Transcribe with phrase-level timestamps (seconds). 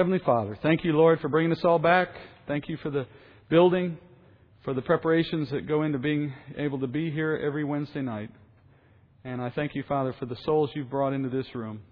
[0.00, 2.08] Heavenly Father, thank you, Lord, for bringing us all back.
[2.48, 3.06] Thank you for the
[3.50, 3.98] building,
[4.64, 8.30] for the preparations that go into being able to be here every Wednesday night.
[9.24, 11.82] And I thank you, Father, for the souls you've brought into this room.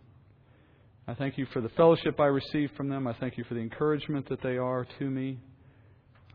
[1.06, 3.06] I thank you for the fellowship I receive from them.
[3.06, 5.38] I thank you for the encouragement that they are to me.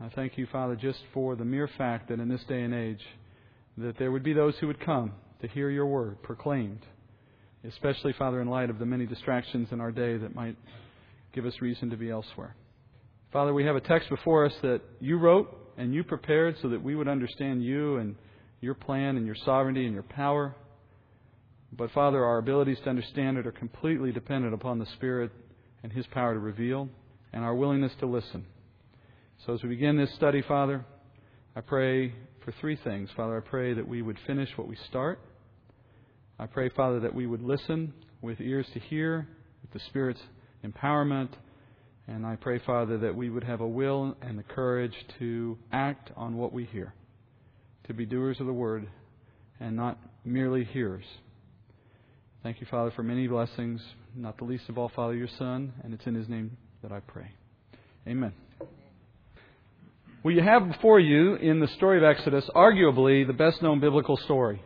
[0.00, 3.02] I thank you, Father, just for the mere fact that in this day and age,
[3.78, 5.10] that there would be those who would come
[5.40, 6.86] to hear your word proclaimed,
[7.68, 10.56] especially, Father, in light of the many distractions in our day that might
[11.34, 12.54] give us reason to be elsewhere.
[13.32, 16.82] Father, we have a text before us that you wrote and you prepared so that
[16.82, 18.14] we would understand you and
[18.60, 20.54] your plan and your sovereignty and your power.
[21.72, 25.32] But, Father, our abilities to understand it are completely dependent upon the Spirit
[25.82, 26.88] and His power to reveal
[27.32, 28.46] and our willingness to listen.
[29.44, 30.84] So, as we begin this study, Father,
[31.56, 33.10] I pray for three things.
[33.16, 35.18] Father, I pray that we would finish what we start.
[36.38, 39.26] I pray, Father, that we would listen with ears to hear,
[39.62, 40.20] with the Spirit's
[40.64, 41.28] empowerment.
[42.06, 46.10] And I pray, Father, that we would have a will and the courage to act
[46.16, 46.92] on what we hear,
[47.86, 48.86] to be doers of the word
[49.60, 51.04] and not merely hearers.
[52.42, 53.80] Thank you, Father, for many blessings,
[54.14, 57.00] not the least of all, Father, your Son, and it's in his name that I
[57.00, 57.30] pray.
[58.06, 58.32] Amen.
[60.22, 64.16] Well, you have before you in the story of Exodus arguably the best known biblical
[64.18, 64.62] story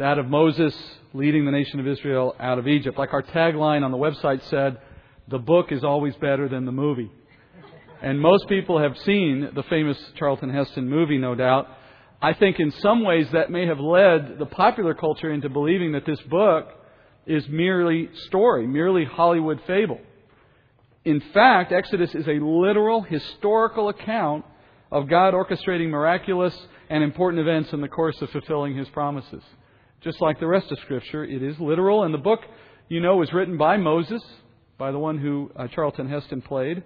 [0.00, 0.74] that of Moses
[1.12, 2.98] leading the nation of Israel out of Egypt.
[2.98, 4.78] Like our tagline on the website said,
[5.28, 7.10] the book is always better than the movie.
[8.02, 11.68] And most people have seen the famous Charlton Heston movie, no doubt.
[12.22, 16.06] I think in some ways that may have led the popular culture into believing that
[16.06, 16.68] this book
[17.26, 20.00] is merely story, merely Hollywood fable.
[21.04, 24.44] In fact, Exodus is a literal historical account
[24.92, 26.54] of God orchestrating miraculous
[26.88, 29.42] and important events in the course of fulfilling His promises.
[30.02, 32.40] Just like the rest of Scripture, it is literal, and the book,
[32.88, 34.22] you know, was written by Moses,
[34.80, 36.82] by the one who uh, Charlton Heston played.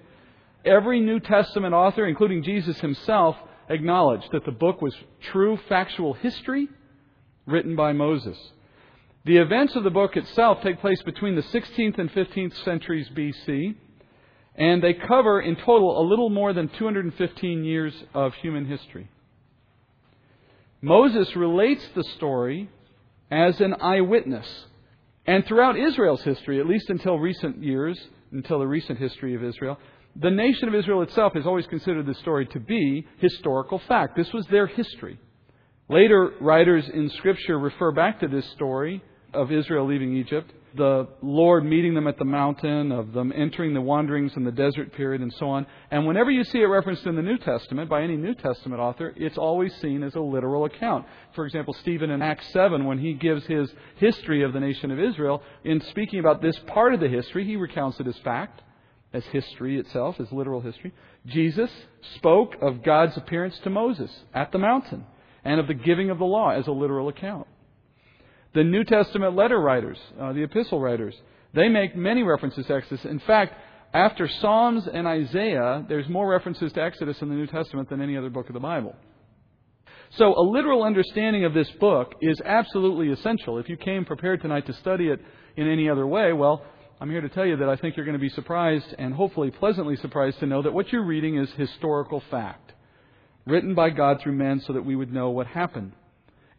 [0.64, 3.37] Every New Testament author, including Jesus himself,
[3.70, 4.95] acknowledged that the book was
[5.31, 6.69] true factual history
[7.47, 8.37] written by Moses.
[9.25, 13.77] The events of the book itself take place between the 16th and 15th centuries BC,
[14.56, 19.09] and they cover in total a little more than 215 years of human history.
[20.83, 22.69] Moses relates the story
[23.31, 24.66] as an eyewitness
[25.26, 27.98] and throughout Israel's history, at least until recent years,
[28.32, 29.78] until the recent history of Israel,
[30.16, 34.16] the nation of Israel itself has always considered this story to be historical fact.
[34.16, 35.18] This was their history.
[35.88, 39.02] Later writers in Scripture refer back to this story
[39.34, 43.81] of Israel leaving Egypt the Lord meeting them at the mountain, of them entering the
[43.81, 45.67] wanderings in the desert period, and so on.
[45.91, 49.12] And whenever you see it referenced in the New Testament by any New Testament author,
[49.17, 51.06] it's always seen as a literal account.
[51.34, 54.99] For example, Stephen in Acts 7, when he gives his history of the nation of
[54.99, 58.61] Israel, in speaking about this part of the history, he recounts it as fact,
[59.12, 60.93] as history itself, as literal history.
[61.27, 61.71] Jesus
[62.16, 65.06] spoke of God's appearance to Moses at the mountain
[65.45, 67.47] and of the giving of the law as a literal account.
[68.54, 71.15] The New Testament letter writers, uh, the epistle writers,
[71.54, 73.04] they make many references to Exodus.
[73.04, 73.54] In fact,
[73.92, 78.16] after Psalms and Isaiah, there's more references to Exodus in the New Testament than any
[78.16, 78.94] other book of the Bible.
[80.16, 83.59] So, a literal understanding of this book is absolutely essential.
[83.59, 85.21] If you came prepared tonight to study it
[85.56, 86.65] in any other way, well,
[87.00, 89.50] I'm here to tell you that I think you're going to be surprised and hopefully
[89.50, 92.72] pleasantly surprised to know that what you're reading is historical fact,
[93.47, 95.92] written by God through men so that we would know what happened.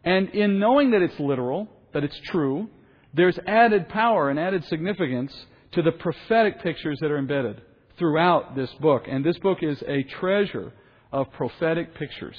[0.04, 2.68] And in knowing that it's literal, that it's true,
[3.14, 5.34] there's added power and added significance
[5.72, 7.62] to the prophetic pictures that are embedded
[7.98, 9.06] throughout this book.
[9.08, 10.74] And this book is a treasure
[11.10, 12.36] of prophetic pictures.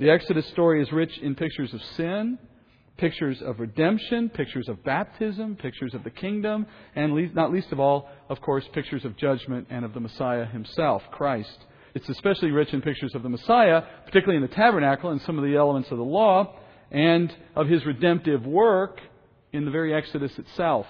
[0.00, 2.36] The Exodus story is rich in pictures of sin,
[2.96, 8.10] pictures of redemption, pictures of baptism, pictures of the kingdom, and not least of all,
[8.28, 11.64] of course, pictures of judgment and of the Messiah himself, Christ.
[11.94, 15.44] It's especially rich in pictures of the Messiah, particularly in the tabernacle and some of
[15.44, 16.56] the elements of the law,
[16.94, 19.00] and of his redemptive work
[19.52, 20.86] in the very Exodus itself.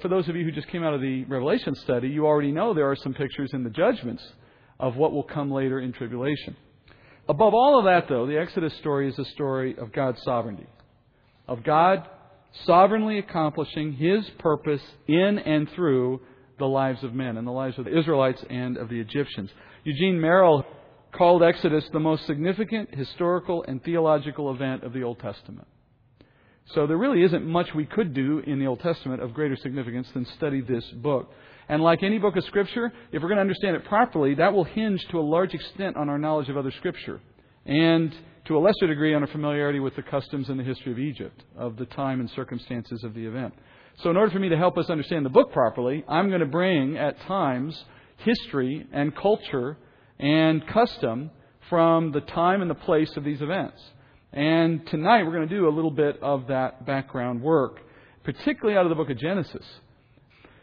[0.00, 2.74] For those of you who just came out of the Revelation study, you already know
[2.74, 4.22] there are some pictures in the judgments
[4.80, 6.56] of what will come later in tribulation.
[7.28, 10.66] Above all of that, though, the Exodus story is a story of God's sovereignty,
[11.46, 12.04] of God
[12.64, 16.20] sovereignly accomplishing His purpose in and through
[16.58, 19.50] the lives of men and the lives of the Israelites and of the Egyptians.
[19.84, 20.66] Eugene Merrill
[21.12, 25.68] called Exodus the most significant historical and theological event of the Old Testament.
[26.74, 30.08] So there really isn't much we could do in the Old Testament of greater significance
[30.14, 31.30] than study this book.
[31.68, 34.64] And like any book of Scripture, if we're going to understand it properly, that will
[34.64, 37.20] hinge to a large extent on our knowledge of other Scripture.
[37.66, 38.14] And
[38.46, 41.42] to a lesser degree on our familiarity with the customs and the history of Egypt,
[41.56, 43.54] of the time and circumstances of the event.
[44.02, 46.46] So, in order for me to help us understand the book properly, I'm going to
[46.46, 47.84] bring at times
[48.18, 49.76] history and culture
[50.22, 51.30] and custom
[51.68, 53.82] from the time and the place of these events.
[54.32, 57.80] And tonight we're going to do a little bit of that background work,
[58.24, 59.66] particularly out of the book of Genesis.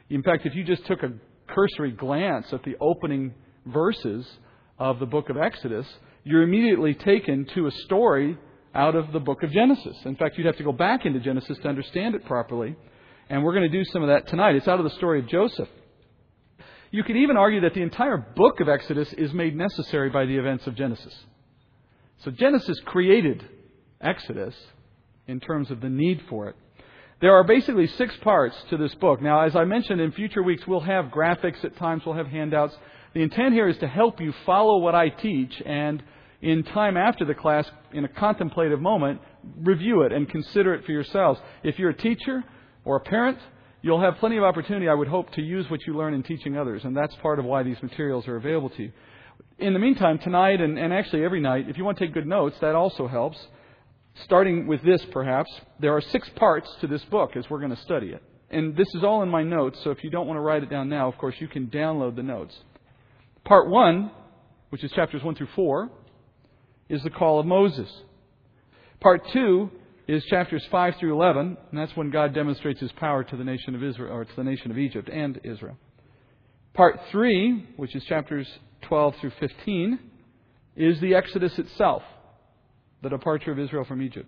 [0.10, 1.12] In fact, if you just took a
[1.48, 3.34] cursory glance at the opening
[3.66, 4.26] verses
[4.80, 5.86] of the book of Exodus,
[6.24, 8.38] you're immediately taken to a story
[8.74, 9.98] out of the book of Genesis.
[10.06, 12.76] In fact, you'd have to go back into Genesis to understand it properly.
[13.30, 14.56] And we're going to do some of that tonight.
[14.56, 15.70] It's out of the story of Joseph.
[16.92, 20.38] You could even argue that the entire book of Exodus is made necessary by the
[20.38, 21.16] events of Genesis.
[22.24, 23.46] So Genesis created
[24.02, 24.56] Exodus
[25.28, 26.56] in terms of the need for it.
[27.22, 29.22] There are basically six parts to this book.
[29.22, 32.76] Now, as I mentioned, in future weeks, we'll have graphics at times, we'll have handouts.
[33.14, 36.02] The intent here is to help you follow what I teach and
[36.42, 39.20] in time after the class, in a contemplative moment,
[39.58, 41.40] review it and consider it for yourselves.
[41.64, 42.44] If you're a teacher
[42.86, 43.38] or a parent,
[43.82, 46.58] you'll have plenty of opportunity, I would hope, to use what you learn in teaching
[46.58, 48.92] others, and that's part of why these materials are available to you.
[49.58, 52.28] In the meantime, tonight and, and actually every night, if you want to take good
[52.28, 53.38] notes, that also helps.
[54.24, 57.82] Starting with this, perhaps, there are six parts to this book as we're going to
[57.84, 58.24] study it.
[58.50, 60.70] And this is all in my notes, so if you don't want to write it
[60.70, 62.58] down now, of course, you can download the notes.
[63.46, 64.12] Part 1,
[64.70, 65.90] which is chapters 1 through 4,
[66.90, 67.90] is the call of Moses.
[69.00, 69.70] Part 2
[70.10, 73.76] is chapters 5 through 11, and that's when God demonstrates his power to the nation
[73.76, 75.78] of Israel, or to the nation of Egypt and Israel.
[76.74, 78.48] Part 3, which is chapters
[78.82, 80.00] 12 through 15,
[80.76, 82.02] is the Exodus itself,
[83.04, 84.28] the departure of Israel from Egypt.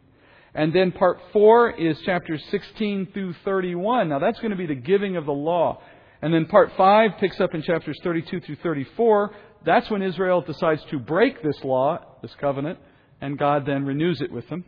[0.54, 4.08] And then part 4 is chapters 16 through 31.
[4.08, 5.82] Now that's going to be the giving of the law.
[6.22, 9.32] And then part 5 picks up in chapters 32 through 34.
[9.66, 12.78] That's when Israel decides to break this law, this covenant,
[13.20, 14.64] and God then renews it with them.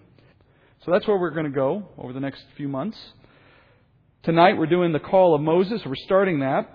[0.85, 2.97] So that's where we're going to go over the next few months.
[4.24, 5.81] Tonight we're doing the call of Moses.
[5.85, 6.68] We're starting that.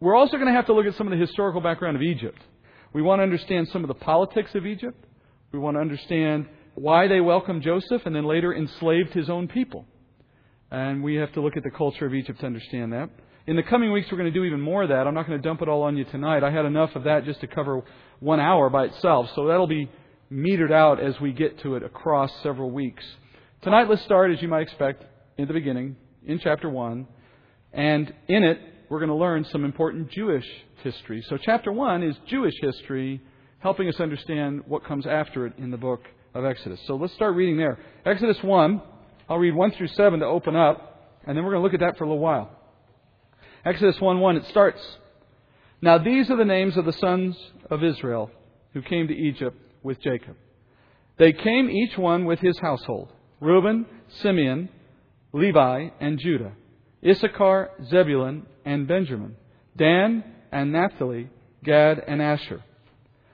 [0.00, 2.38] We're also going to have to look at some of the historical background of Egypt.
[2.92, 5.02] We want to understand some of the politics of Egypt.
[5.50, 9.86] We want to understand why they welcomed Joseph and then later enslaved his own people.
[10.70, 13.08] And we have to look at the culture of Egypt to understand that.
[13.46, 15.06] In the coming weeks, we're going to do even more of that.
[15.06, 16.44] I'm not going to dump it all on you tonight.
[16.44, 17.82] I had enough of that just to cover
[18.20, 19.30] one hour by itself.
[19.34, 19.90] So that'll be
[20.30, 23.04] metered out as we get to it across several weeks.
[23.62, 25.04] Tonight, let's start, as you might expect,
[25.38, 25.94] in the beginning,
[26.26, 27.06] in chapter 1.
[27.72, 30.44] And in it, we're going to learn some important Jewish
[30.82, 31.24] history.
[31.28, 33.20] So, chapter 1 is Jewish history,
[33.60, 36.00] helping us understand what comes after it in the book
[36.34, 36.80] of Exodus.
[36.88, 37.78] So, let's start reading there.
[38.04, 38.82] Exodus 1,
[39.28, 41.86] I'll read 1 through 7 to open up, and then we're going to look at
[41.86, 42.50] that for a little while.
[43.64, 44.80] Exodus 1 1, it starts
[45.80, 47.36] Now these are the names of the sons
[47.70, 48.28] of Israel
[48.72, 50.34] who came to Egypt with Jacob.
[51.16, 53.12] They came each one with his household
[53.42, 53.86] Reuben,
[54.20, 54.68] Simeon,
[55.32, 56.52] Levi, and Judah,
[57.04, 59.34] Issachar, Zebulun, and Benjamin,
[59.76, 60.22] Dan
[60.52, 61.28] and Naphtali,
[61.64, 62.62] Gad and Asher.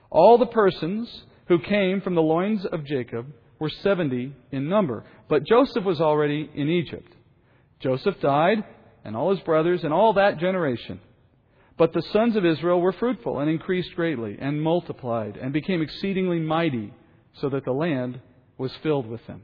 [0.09, 3.27] All the persons who came from the loins of Jacob
[3.59, 7.13] were seventy in number, but Joseph was already in Egypt.
[7.79, 8.63] Joseph died
[9.05, 10.99] and all his brothers and all that generation.
[11.77, 16.39] But the sons of Israel were fruitful and increased greatly and multiplied and became exceedingly
[16.39, 16.91] mighty,
[17.33, 18.19] so that the land
[18.57, 19.43] was filled with them.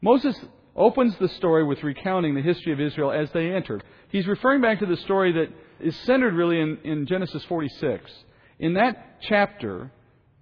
[0.00, 0.38] Moses
[0.76, 3.82] opens the story with recounting the history of Israel as they entered.
[4.10, 5.48] He's referring back to the story that
[5.80, 8.10] is centered really in, in Genesis 46.
[8.60, 9.90] In that chapter,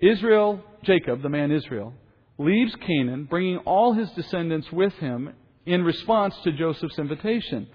[0.01, 1.95] Israel, Jacob, the man Israel,
[2.39, 5.33] leaves Canaan, bringing all his descendants with him
[5.65, 7.67] in response to Joseph's invitation.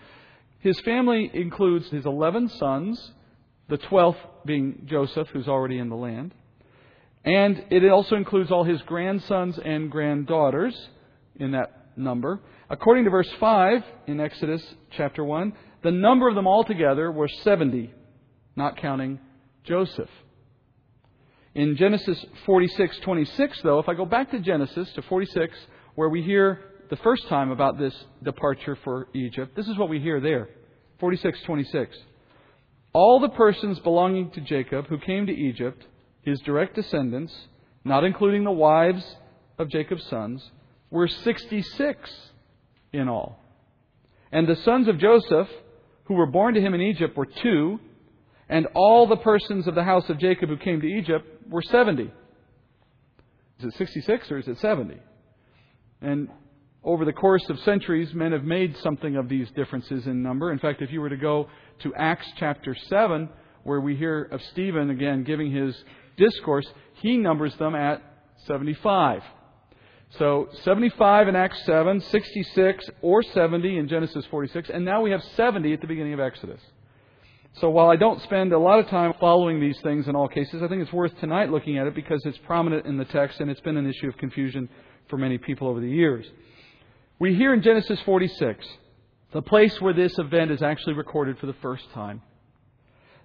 [0.60, 3.12] His family includes his 11 sons,
[3.70, 6.34] the 12th being Joseph, who's already in the land.
[7.24, 10.76] And it also includes all his grandsons and granddaughters
[11.42, 12.40] in that number.
[12.70, 17.92] According to verse 5 in Exodus chapter 1, the number of them altogether were 70,
[18.56, 19.20] not counting
[19.64, 20.10] Joseph.
[21.54, 25.58] In Genesis 46:26 though, if I go back to Genesis to 46
[25.96, 27.94] where we hear the first time about this
[28.24, 30.48] departure for Egypt, this is what we hear there
[31.02, 31.98] 46:26.
[32.94, 35.86] All the persons belonging to Jacob who came to Egypt,
[36.22, 37.34] his direct descendants,
[37.84, 39.04] not including the wives
[39.58, 40.52] of Jacob's sons,
[40.92, 42.32] were 66
[42.94, 43.40] in all.
[44.32, 45.48] And the sons of Joseph,
[46.06, 47.80] who were born to him in Egypt, were two,
[48.50, 52.04] and all the persons of the house of Jacob who came to Egypt were 70.
[52.04, 54.98] Is it 66 or is it 70?
[56.02, 56.30] And
[56.84, 60.52] over the course of centuries, men have made something of these differences in number.
[60.52, 61.48] In fact, if you were to go
[61.84, 63.30] to Acts chapter 7,
[63.64, 65.76] where we hear of Stephen again giving his
[66.18, 68.02] discourse, he numbers them at
[68.48, 69.22] 75.
[70.18, 75.24] So 75 in Acts 7, 66 or 70 in Genesis 46, and now we have
[75.36, 76.60] 70 at the beginning of Exodus.
[77.54, 80.62] So while I don't spend a lot of time following these things in all cases,
[80.62, 83.50] I think it's worth tonight looking at it because it's prominent in the text and
[83.50, 84.70] it's been an issue of confusion
[85.10, 86.26] for many people over the years.
[87.20, 88.66] We hear in Genesis 46,
[89.34, 92.22] the place where this event is actually recorded for the first time,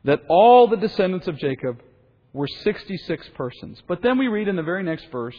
[0.05, 1.81] that all the descendants of Jacob
[2.33, 3.83] were 66 persons.
[3.89, 5.37] But then we read in the very next verse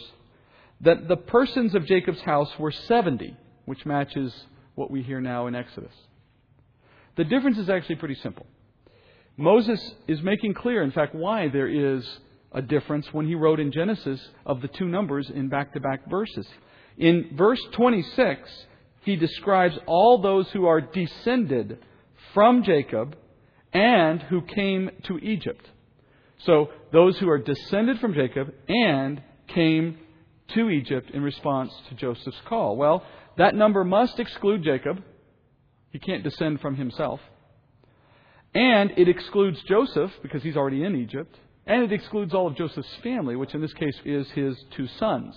[0.80, 4.34] that the persons of Jacob's house were 70, which matches
[4.74, 5.92] what we hear now in Exodus.
[7.16, 8.46] The difference is actually pretty simple.
[9.36, 12.08] Moses is making clear, in fact, why there is
[12.52, 16.08] a difference when he wrote in Genesis of the two numbers in back to back
[16.08, 16.46] verses.
[16.96, 18.66] In verse 26,
[19.02, 21.78] he describes all those who are descended
[22.34, 23.16] from Jacob
[23.72, 25.64] and who came to Egypt.
[26.44, 29.98] So, those who are descended from Jacob and came
[30.54, 32.76] to Egypt in response to Joseph's call.
[32.76, 33.04] Well,
[33.36, 35.02] that number must exclude Jacob.
[35.90, 37.20] He can't descend from himself.
[38.54, 41.36] And it excludes Joseph because he's already in Egypt.
[41.66, 45.34] And it excludes all of Joseph's family, which in this case is his two sons.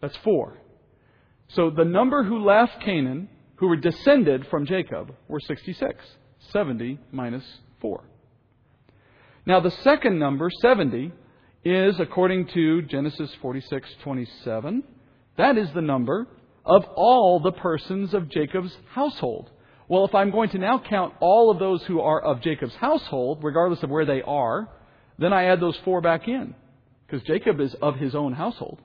[0.00, 0.58] That's four.
[1.48, 6.04] So the number who left Canaan, who were descended from Jacob, were 66.
[6.52, 7.44] 70 minus
[7.80, 8.02] 4.
[9.46, 11.12] Now the second number, 70,
[11.64, 14.82] is, according to Genesis 46:27,
[15.36, 16.26] that is the number
[16.64, 19.50] of all the persons of Jacob's household.
[19.88, 23.42] Well, if I'm going to now count all of those who are of Jacob's household,
[23.42, 24.68] regardless of where they are,
[25.18, 26.54] then I add those four back in.
[27.06, 28.80] Because Jacob is of his own household.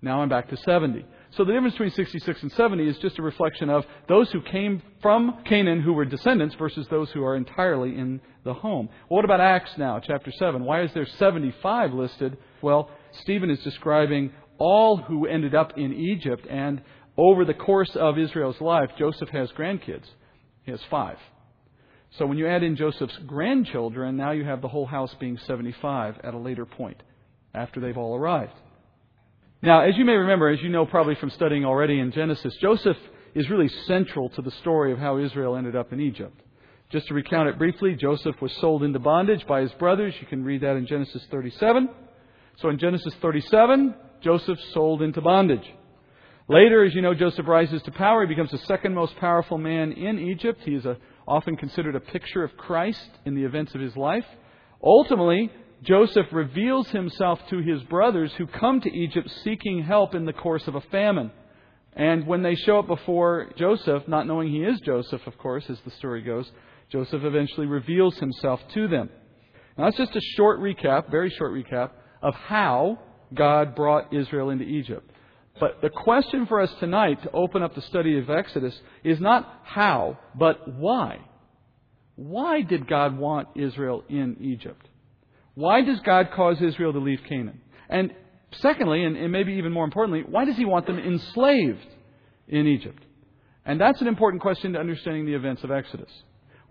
[0.00, 1.04] Now I'm back to 70.
[1.36, 4.82] So the difference between 66 and 70 is just a reflection of those who came
[5.00, 8.88] from Canaan who were descendants versus those who are entirely in the home.
[9.08, 10.64] Well, what about Acts now, chapter 7?
[10.64, 12.36] Why is there 75 listed?
[12.62, 12.90] Well,
[13.22, 16.82] Stephen is describing all who ended up in Egypt, and
[17.16, 20.06] over the course of Israel's life, Joseph has grandkids.
[20.64, 21.16] He has five.
[22.18, 26.18] So when you add in Joseph's grandchildren, now you have the whole house being 75
[26.24, 27.00] at a later point,
[27.54, 28.52] after they've all arrived.
[29.62, 32.96] Now, as you may remember, as you know probably from studying already in Genesis, Joseph
[33.34, 36.40] is really central to the story of how Israel ended up in Egypt.
[36.90, 40.14] Just to recount it briefly, Joseph was sold into bondage by his brothers.
[40.18, 41.90] You can read that in Genesis 37.
[42.56, 45.70] So in Genesis 37, Joseph sold into bondage.
[46.48, 48.22] Later, as you know, Joseph rises to power.
[48.22, 50.62] He becomes the second most powerful man in Egypt.
[50.64, 50.96] He is a,
[51.28, 54.24] often considered a picture of Christ in the events of his life.
[54.82, 55.52] Ultimately,
[55.82, 60.66] Joseph reveals himself to his brothers who come to Egypt seeking help in the course
[60.68, 61.30] of a famine.
[61.94, 65.80] And when they show up before Joseph, not knowing he is Joseph, of course, as
[65.84, 66.50] the story goes,
[66.90, 69.08] Joseph eventually reveals himself to them.
[69.76, 71.90] Now, that's just a short recap, very short recap,
[72.22, 72.98] of how
[73.34, 75.10] God brought Israel into Egypt.
[75.58, 79.60] But the question for us tonight to open up the study of Exodus is not
[79.64, 81.20] how, but why.
[82.16, 84.86] Why did God want Israel in Egypt?
[85.60, 87.60] Why does God cause Israel to leave Canaan?
[87.88, 88.12] And
[88.52, 91.86] secondly, and, and maybe even more importantly, why does He want them enslaved
[92.48, 93.02] in Egypt?
[93.64, 96.10] And that's an important question to understanding the events of Exodus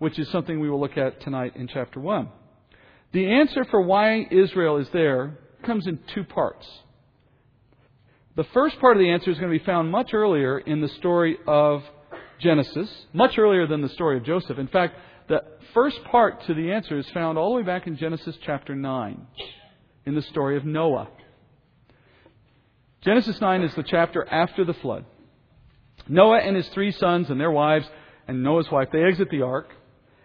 [0.00, 2.28] which is something we will look at tonight in chapter 1.
[3.12, 6.66] The answer for why Israel is there comes in two parts.
[8.34, 10.88] The first part of the answer is going to be found much earlier in the
[10.88, 11.82] story of
[12.40, 14.58] Genesis, much earlier than the story of Joseph.
[14.58, 14.96] In fact,
[15.30, 15.44] the
[15.74, 19.26] first part to the answer is found all the way back in Genesis chapter 9,
[20.04, 21.08] in the story of Noah.
[23.02, 25.04] Genesis 9 is the chapter after the flood.
[26.08, 27.86] Noah and his three sons and their wives
[28.26, 29.68] and Noah's wife, they exit the ark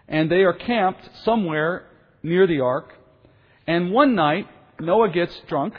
[0.07, 1.85] and they are camped somewhere
[2.23, 2.91] near the ark.
[3.67, 4.47] And one night,
[4.79, 5.75] Noah gets drunk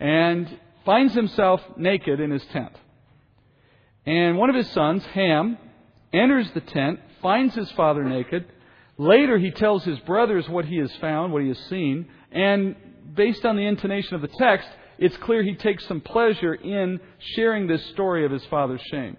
[0.00, 2.72] and finds himself naked in his tent.
[4.04, 5.58] And one of his sons, Ham,
[6.12, 8.46] enters the tent, finds his father naked.
[8.98, 12.76] Later, he tells his brothers what he has found, what he has seen, and
[13.14, 17.00] based on the intonation of the text, it's clear he takes some pleasure in
[17.34, 19.16] sharing this story of his father's shame.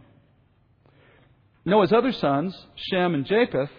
[1.66, 3.70] Noah's other sons, Shem and Japheth,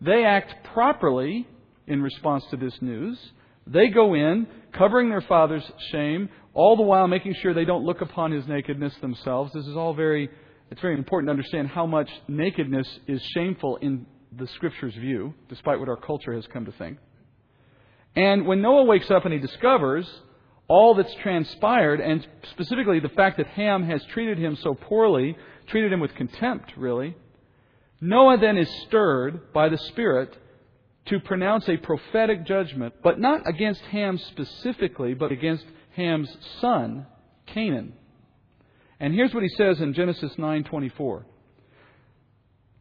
[0.00, 1.46] they act properly
[1.86, 3.18] in response to this news.
[3.66, 8.00] They go in, covering their father's shame, all the while making sure they don't look
[8.00, 9.52] upon his nakedness themselves.
[9.52, 10.30] This is all very,
[10.70, 14.06] it's very important to understand how much nakedness is shameful in
[14.36, 16.98] the Scripture's view, despite what our culture has come to think.
[18.14, 20.06] And when Noah wakes up and he discovers
[20.68, 25.36] all that's transpired, and specifically the fact that Ham has treated him so poorly,
[25.68, 27.16] treated him with contempt, really,
[28.00, 30.36] Noah then is stirred by the Spirit
[31.06, 35.64] to pronounce a prophetic judgment, but not against Ham specifically, but against
[35.96, 37.06] Ham's son,
[37.46, 37.94] Canaan.
[39.00, 41.24] And here's what he says in Genesis 9:24.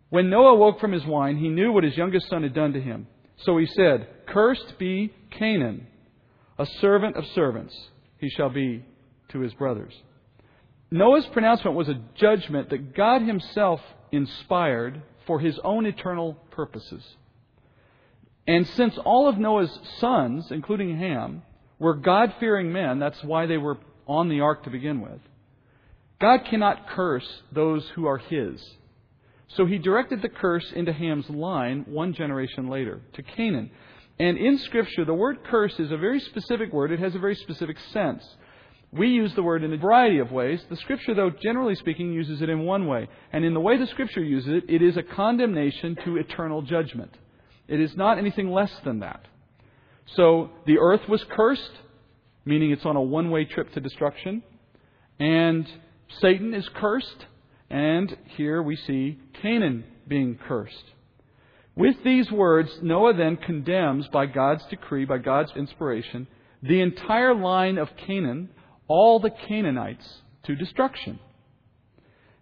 [0.09, 2.81] When Noah woke from his wine, he knew what his youngest son had done to
[2.81, 3.07] him.
[3.37, 5.87] So he said, Cursed be Canaan,
[6.57, 7.75] a servant of servants
[8.17, 8.83] he shall be
[9.29, 9.93] to his brothers.
[10.89, 13.81] Noah's pronouncement was a judgment that God himself
[14.11, 17.03] inspired for his own eternal purposes.
[18.47, 21.43] And since all of Noah's sons, including Ham,
[21.79, 25.19] were God fearing men, that's why they were on the ark to begin with,
[26.19, 28.63] God cannot curse those who are his.
[29.49, 33.71] So he directed the curse into Ham's line one generation later, to Canaan.
[34.19, 36.91] And in Scripture, the word curse is a very specific word.
[36.91, 38.23] It has a very specific sense.
[38.91, 40.63] We use the word in a variety of ways.
[40.69, 43.07] The Scripture, though, generally speaking, uses it in one way.
[43.31, 47.13] And in the way the Scripture uses it, it is a condemnation to eternal judgment.
[47.67, 49.25] It is not anything less than that.
[50.15, 51.71] So the earth was cursed,
[52.45, 54.41] meaning it's on a one way trip to destruction.
[55.19, 55.67] And
[56.19, 57.25] Satan is cursed.
[57.69, 60.93] And here we see Canaan being cursed.
[61.75, 66.27] With these words, Noah then condemns, by God's decree, by God's inspiration,
[66.63, 68.49] the entire line of Canaan,
[68.87, 71.19] all the Canaanites, to destruction.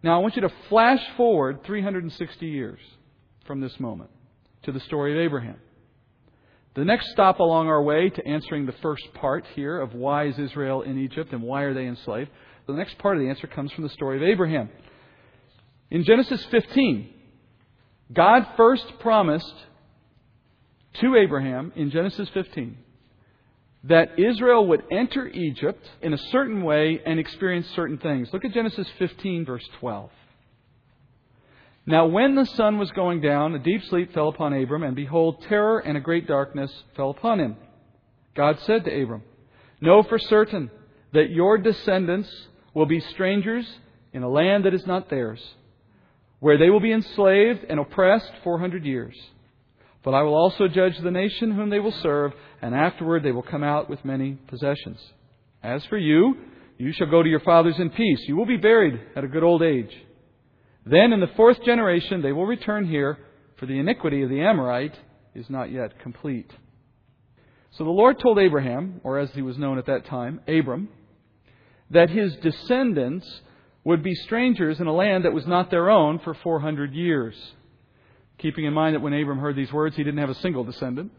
[0.03, 2.79] Now, I want you to flash forward 360 years
[3.45, 4.11] from this moment
[4.63, 5.57] to the story of Abraham.
[6.75, 10.37] The next stop along our way to answering the first part here of why is
[10.37, 12.29] Israel in Egypt and why are they enslaved,
[12.67, 14.69] the next part of the answer comes from the story of Abraham.
[15.91, 17.09] In Genesis 15,
[18.11, 19.53] God first promised
[21.01, 22.77] to Abraham in Genesis 15
[23.85, 28.29] that Israel would enter Egypt in a certain way and experience certain things.
[28.33, 30.09] Look at Genesis 15, verse 12.
[31.85, 35.43] Now, when the sun was going down, a deep sleep fell upon Abram, and behold,
[35.43, 37.57] terror and a great darkness fell upon him.
[38.35, 39.21] God said to Abram,
[39.81, 40.71] Know for certain
[41.13, 42.29] that your descendants
[42.75, 43.65] will be strangers
[44.13, 45.39] in a land that is not theirs
[46.39, 49.15] where they will be enslaved and oppressed 400 years.
[50.03, 53.41] But I will also judge the nation whom they will serve, and afterward they will
[53.41, 54.99] come out with many possessions.
[55.63, 56.35] As for you,
[56.77, 58.19] you shall go to your fathers in peace.
[58.27, 59.89] You will be buried at a good old age.
[60.85, 63.17] Then in the fourth generation they will return here,
[63.57, 64.95] for the iniquity of the Amorite
[65.33, 66.51] is not yet complete.
[67.71, 70.89] So the Lord told Abraham, or as he was known at that time, Abram,
[71.91, 73.41] that his descendants
[73.83, 77.35] would be strangers in a land that was not their own for 400 years.
[78.39, 81.11] Keeping in mind that when Abram heard these words, he didn't have a single descendant,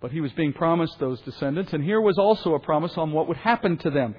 [0.00, 3.28] but he was being promised those descendants, and here was also a promise on what
[3.28, 4.14] would happen to them.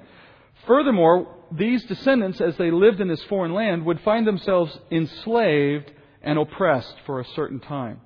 [0.66, 5.90] Furthermore, these descendants, as they lived in this foreign land, would find themselves enslaved
[6.22, 8.00] and oppressed for a certain time.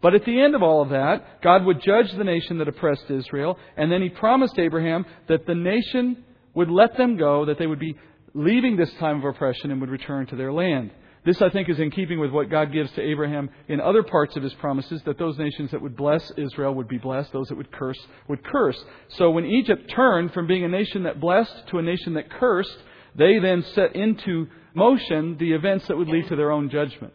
[0.00, 3.10] But at the end of all of that, God would judge the nation that oppressed
[3.10, 7.66] Israel, and then he promised Abraham that the nation would let them go, that they
[7.66, 7.96] would be
[8.34, 10.90] leaving this time of oppression and would return to their land.
[11.24, 14.36] This, I think, is in keeping with what God gives to Abraham in other parts
[14.36, 17.56] of his promises that those nations that would bless Israel would be blessed, those that
[17.56, 18.78] would curse would curse.
[19.08, 22.76] So when Egypt turned from being a nation that blessed to a nation that cursed,
[23.14, 27.14] they then set into motion the events that would lead to their own judgment.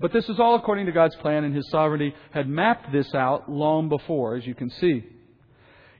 [0.00, 3.50] But this is all according to God's plan, and His sovereignty had mapped this out
[3.50, 5.04] long before, as you can see.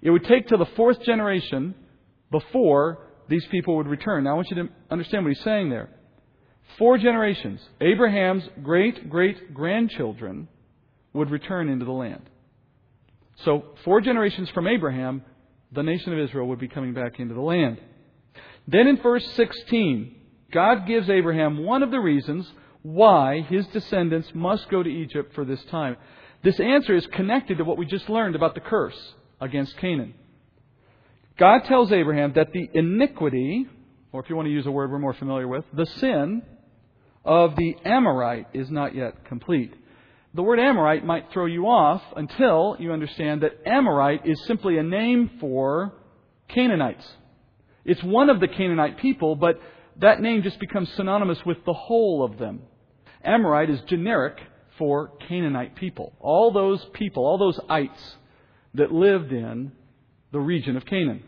[0.03, 1.75] It would take to the fourth generation
[2.31, 4.25] before these people would return.
[4.25, 5.91] Now, I want you to understand what he's saying there.
[6.79, 10.49] Four generations, Abraham's great great grandchildren
[11.13, 12.29] would return into the land.
[13.45, 15.23] So, four generations from Abraham,
[15.73, 17.81] the nation of Israel would be coming back into the land.
[18.69, 20.15] Then in verse 16,
[20.53, 22.51] God gives Abraham one of the reasons
[22.83, 25.97] why his descendants must go to Egypt for this time.
[26.43, 28.99] This answer is connected to what we just learned about the curse
[29.41, 30.15] against Canaan.
[31.41, 33.67] God tells Abraham that the iniquity,
[34.13, 36.43] or if you want to use a word we're more familiar with, the sin
[37.25, 39.73] of the Amorite is not yet complete.
[40.35, 44.83] The word Amorite might throw you off until you understand that Amorite is simply a
[44.83, 45.95] name for
[46.49, 47.11] Canaanites.
[47.87, 49.59] It's one of the Canaanite people, but
[49.97, 52.61] that name just becomes synonymous with the whole of them.
[53.25, 54.37] Amorite is generic
[54.77, 56.13] for Canaanite people.
[56.21, 58.17] All those people, all those ites
[58.75, 59.73] that lived in
[60.33, 61.25] the region of Canaan.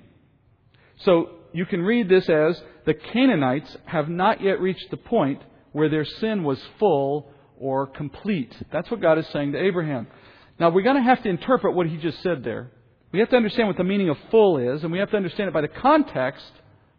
[1.05, 5.89] So you can read this as the Canaanites have not yet reached the point where
[5.89, 8.55] their sin was full or complete.
[8.73, 10.07] That's what God is saying to Abraham.
[10.59, 12.71] Now we're going to have to interpret what he just said there.
[13.13, 15.49] We have to understand what the meaning of full is, and we have to understand
[15.49, 16.51] it by the context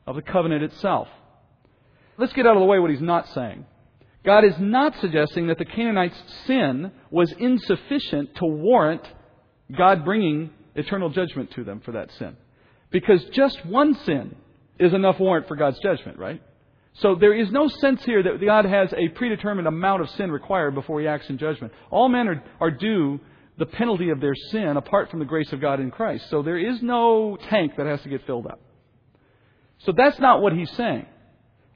[0.05, 1.07] of the covenant itself.
[2.17, 3.65] Let's get out of the way what he's not saying.
[4.23, 9.01] God is not suggesting that the Canaanites' sin was insufficient to warrant
[9.75, 12.37] God bringing eternal judgment to them for that sin.
[12.93, 14.35] Because just one sin
[14.79, 16.41] is enough warrant for God's judgment, right?
[16.99, 20.75] So there is no sense here that God has a predetermined amount of sin required
[20.75, 21.73] before he acts in judgment.
[21.89, 23.19] All men are, are due
[23.57, 26.29] the penalty of their sin apart from the grace of God in Christ.
[26.29, 28.61] So there is no tank that has to get filled up.
[29.79, 31.07] So that's not what he's saying.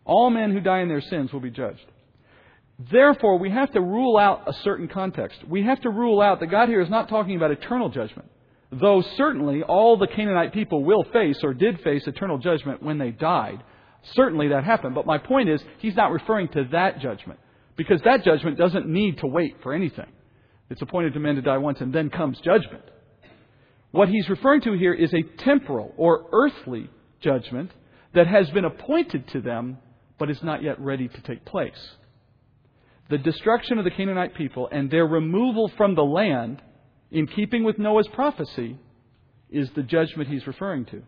[0.05, 1.85] All men who die in their sins will be judged.
[2.91, 5.39] Therefore, we have to rule out a certain context.
[5.47, 8.29] We have to rule out that God here is not talking about eternal judgment.
[8.71, 13.11] Though certainly all the Canaanite people will face or did face eternal judgment when they
[13.11, 13.63] died.
[14.13, 14.95] Certainly that happened.
[14.95, 17.39] But my point is, he's not referring to that judgment.
[17.75, 20.07] Because that judgment doesn't need to wait for anything.
[20.69, 22.83] It's appointed to men to die once and then comes judgment.
[23.91, 26.89] What he's referring to here is a temporal or earthly
[27.21, 27.71] judgment
[28.13, 29.77] that has been appointed to them
[30.17, 31.95] but is not yet ready to take place.
[33.09, 36.61] The destruction of the Canaanite people and their removal from the land,
[37.11, 38.77] in keeping with Noah's prophecy,
[39.49, 41.01] is the judgment he's referring to.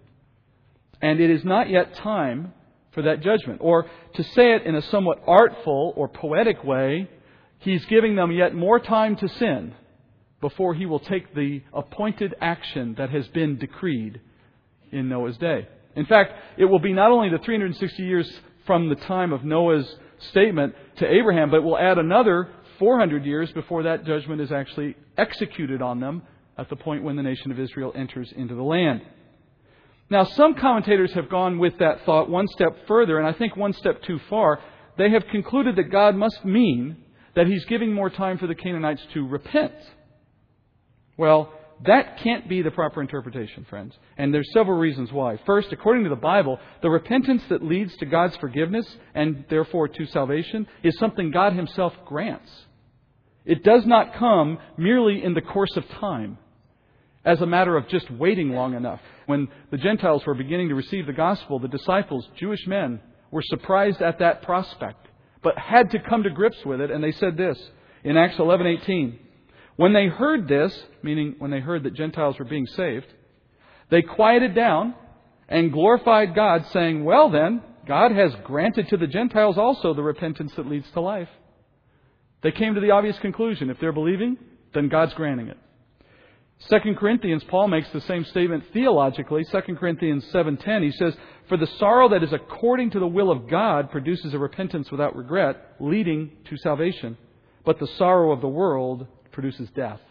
[1.02, 2.54] And it is not yet time
[2.92, 3.60] for that judgment.
[3.62, 3.86] Or
[4.16, 7.10] to say it in a somewhat artful or poetic way,
[7.60, 9.74] he's giving them yet more time to sin
[10.42, 14.22] before he will take the appointed action that has been decreed
[14.92, 15.68] in Noah's day.
[15.96, 18.32] In fact, it will be not only the 360 years
[18.66, 19.96] from the time of Noah's
[20.32, 24.96] statement to Abraham, but it will add another 400 years before that judgment is actually
[25.18, 26.24] executed on them
[26.58, 29.02] at the point when the nation of Israel enters into the land.
[30.10, 33.74] Now, some commentators have gone with that thought one step further, and I think one
[33.74, 34.60] step too far.
[34.98, 36.98] They have concluded that God must mean
[37.36, 39.74] that He's giving more time for the Canaanites to repent.
[41.16, 41.54] Well,
[41.86, 43.98] that can't be the proper interpretation, friends.
[44.18, 45.40] And there's several reasons why.
[45.46, 50.06] First, according to the Bible, the repentance that leads to God's forgiveness and therefore to
[50.08, 52.52] salvation is something God Himself grants.
[53.50, 56.38] It does not come merely in the course of time
[57.26, 59.02] as a matter of just waiting long enough.
[59.26, 63.00] When the Gentiles were beginning to receive the gospel, the disciples, Jewish men,
[63.32, 65.08] were surprised at that prospect,
[65.42, 67.58] but had to come to grips with it, and they said this
[68.04, 69.18] in Acts 11:18.
[69.78, 73.08] When they heard this, meaning when they heard that Gentiles were being saved,
[73.90, 74.94] they quieted down
[75.48, 80.54] and glorified God, saying, Well then, God has granted to the Gentiles also the repentance
[80.54, 81.30] that leads to life.
[82.42, 84.38] They came to the obvious conclusion if they're believing,
[84.74, 85.58] then God's granting it.
[86.68, 89.46] 2 Corinthians, Paul makes the same statement theologically.
[89.46, 91.16] 2 Corinthians 7.10, he says,
[91.48, 95.16] For the sorrow that is according to the will of God produces a repentance without
[95.16, 97.18] regret, leading to salvation.
[97.64, 100.02] But the sorrow of the world produces death.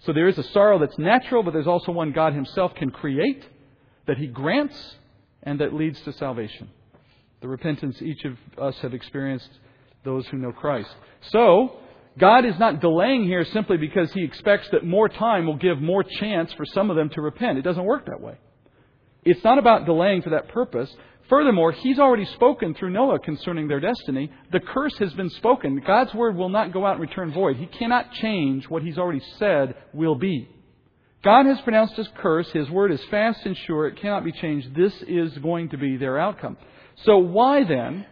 [0.00, 3.44] So there is a sorrow that's natural, but there's also one God Himself can create,
[4.06, 4.96] that He grants,
[5.42, 6.70] and that leads to salvation.
[7.42, 9.50] The repentance each of us have experienced,
[10.04, 10.90] those who know Christ.
[11.30, 11.76] So,
[12.18, 16.02] God is not delaying here simply because He expects that more time will give more
[16.02, 17.58] chance for some of them to repent.
[17.58, 18.34] It doesn't work that way.
[19.24, 20.90] It's not about delaying for that purpose.
[21.28, 24.32] Furthermore, He's already spoken through Noah concerning their destiny.
[24.50, 25.82] The curse has been spoken.
[25.86, 27.56] God's word will not go out and return void.
[27.56, 30.48] He cannot change what He's already said will be.
[31.22, 32.50] God has pronounced His curse.
[32.50, 33.86] His word is fast and sure.
[33.86, 34.74] It cannot be changed.
[34.74, 36.56] This is going to be their outcome.
[37.04, 38.06] So why then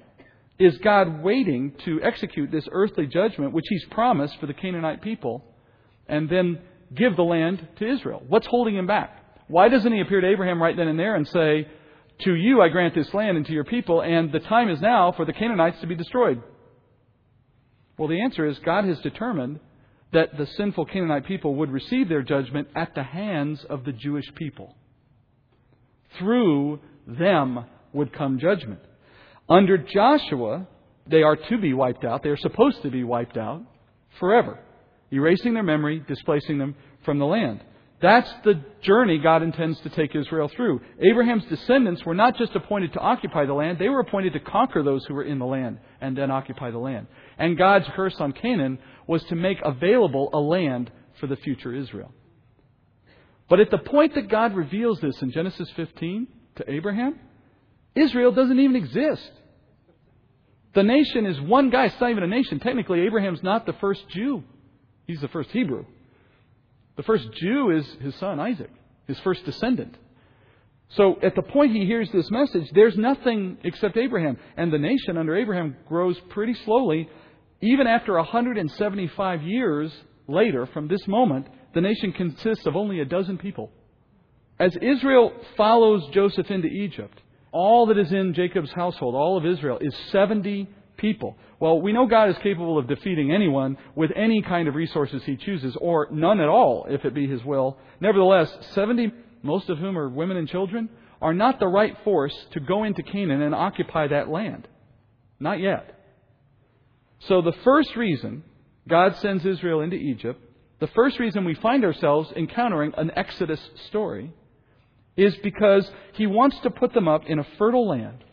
[0.59, 5.44] is God waiting to execute this earthly judgment which He's promised for the Canaanite people
[6.09, 6.59] and then
[6.94, 8.23] give the land to Israel?
[8.27, 9.16] What's holding Him back?
[9.47, 11.68] Why doesn't He appear to Abraham right then and there and say,
[12.21, 15.12] To you I grant this land and to your people, and the time is now
[15.12, 16.42] for the Canaanites to be destroyed?
[17.97, 19.61] Well, the answer is God has determined
[20.12, 24.33] that the sinful Canaanite people would receive their judgment at the hands of the Jewish
[24.35, 24.75] people.
[26.18, 28.81] Through them would come judgment.
[29.48, 30.66] Under Joshua,
[31.06, 32.22] they are to be wiped out.
[32.22, 33.62] They are supposed to be wiped out
[34.18, 34.58] forever,
[35.11, 37.64] erasing their memory, displacing them from the land.
[38.00, 40.80] That's the journey God intends to take Israel through.
[41.00, 44.84] Abraham's descendants were not just appointed to occupy the land, they were appointed to conquer
[44.84, 47.08] those who were in the land and then occupy the land.
[47.38, 52.12] And God's curse on Canaan was to make available a land for the future Israel.
[53.48, 57.18] But at the point that God reveals this in Genesis 15 to Abraham,
[57.98, 59.30] Israel doesn't even exist.
[60.74, 61.87] The nation is one guy.
[61.87, 62.61] It's not even a nation.
[62.61, 64.44] Technically, Abraham's not the first Jew.
[65.06, 65.84] He's the first Hebrew.
[66.96, 68.70] The first Jew is his son Isaac,
[69.06, 69.96] his first descendant.
[70.90, 74.38] So at the point he hears this message, there's nothing except Abraham.
[74.56, 77.08] And the nation under Abraham grows pretty slowly.
[77.61, 79.92] Even after 175 years
[80.26, 83.70] later from this moment, the nation consists of only a dozen people.
[84.58, 87.20] As Israel follows Joseph into Egypt,
[87.52, 91.37] all that is in Jacob's household, all of Israel, is 70 people.
[91.61, 95.37] Well, we know God is capable of defeating anyone with any kind of resources he
[95.37, 97.78] chooses, or none at all, if it be his will.
[98.00, 100.88] Nevertheless, 70, most of whom are women and children,
[101.20, 104.68] are not the right force to go into Canaan and occupy that land.
[105.40, 105.94] Not yet.
[107.20, 108.44] So the first reason
[108.88, 110.40] God sends Israel into Egypt,
[110.80, 114.32] the first reason we find ourselves encountering an Exodus story,
[115.18, 118.24] is because He wants to put them up in a fertile land,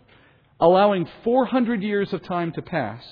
[0.59, 3.03] allowing 400 years of time to pass,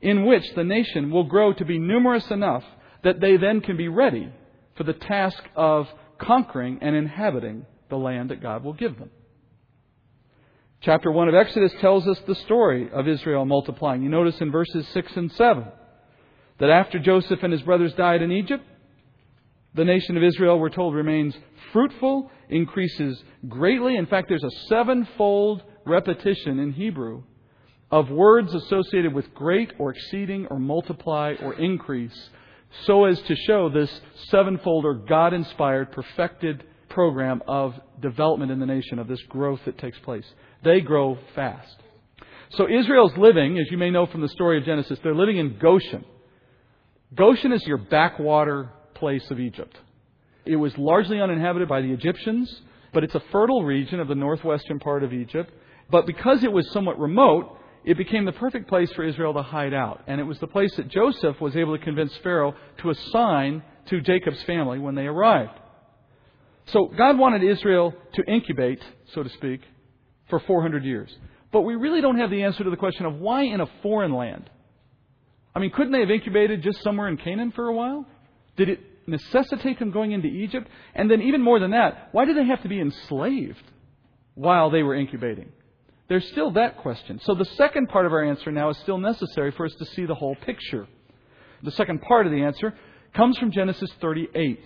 [0.00, 2.64] in which the nation will grow to be numerous enough
[3.04, 4.32] that they then can be ready
[4.76, 5.86] for the task of
[6.18, 9.10] conquering and inhabiting the land that God will give them.
[10.80, 14.02] Chapter 1 of Exodus tells us the story of Israel multiplying.
[14.02, 15.64] You notice in verses 6 and 7
[16.58, 18.64] that after Joseph and his brothers died in Egypt,
[19.74, 21.34] the nation of Israel, we're told, remains
[21.72, 23.96] fruitful, increases greatly.
[23.96, 27.22] In fact, there's a sevenfold repetition in Hebrew
[27.90, 32.30] of words associated with great or exceeding or multiply or increase,
[32.86, 38.66] so as to show this sevenfold or God inspired, perfected program of development in the
[38.66, 40.24] nation, of this growth that takes place.
[40.64, 41.76] They grow fast.
[42.50, 45.58] So Israel's living, as you may know from the story of Genesis, they're living in
[45.58, 46.04] Goshen.
[47.14, 48.70] Goshen is your backwater
[49.02, 49.76] place of Egypt.
[50.44, 52.48] It was largely uninhabited by the Egyptians,
[52.94, 55.52] but it's a fertile region of the northwestern part of Egypt.
[55.90, 59.74] But because it was somewhat remote, it became the perfect place for Israel to hide
[59.74, 60.04] out.
[60.06, 64.00] And it was the place that Joseph was able to convince Pharaoh to assign to
[64.00, 65.58] Jacob's family when they arrived.
[66.66, 68.80] So God wanted Israel to incubate,
[69.14, 69.62] so to speak,
[70.30, 71.10] for 400 years.
[71.50, 74.14] But we really don't have the answer to the question of why in a foreign
[74.14, 74.48] land?
[75.56, 78.06] I mean, couldn't they have incubated just somewhere in Canaan for a while?
[78.56, 80.68] Did it necessitate them going into Egypt?
[80.94, 83.62] And then, even more than that, why did they have to be enslaved
[84.34, 85.50] while they were incubating?
[86.08, 87.20] There's still that question.
[87.24, 90.04] So, the second part of our answer now is still necessary for us to see
[90.04, 90.86] the whole picture.
[91.62, 92.74] The second part of the answer
[93.14, 94.60] comes from Genesis 38.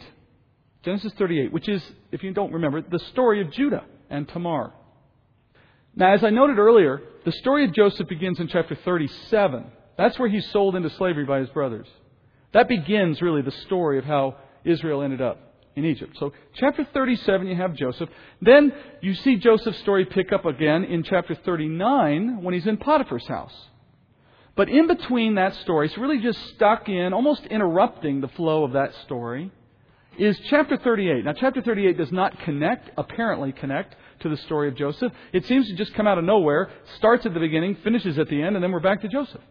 [0.84, 4.72] Genesis 38, which is, if you don't remember, the story of Judah and Tamar.
[5.94, 9.64] Now, as I noted earlier, the story of Joseph begins in chapter 37.
[9.98, 11.88] That's where he's sold into slavery by his brothers.
[12.52, 15.38] That begins really the story of how Israel ended up
[15.74, 16.16] in Egypt.
[16.18, 18.08] So, chapter 37, you have Joseph.
[18.40, 23.26] Then you see Joseph's story pick up again in chapter 39 when he's in Potiphar's
[23.26, 23.54] house.
[24.56, 28.72] But in between that story, it's really just stuck in, almost interrupting the flow of
[28.72, 29.50] that story,
[30.18, 31.26] is chapter 38.
[31.26, 35.12] Now, chapter 38 does not connect, apparently connect, to the story of Joseph.
[35.34, 38.42] It seems to just come out of nowhere, starts at the beginning, finishes at the
[38.42, 39.42] end, and then we're back to Joseph.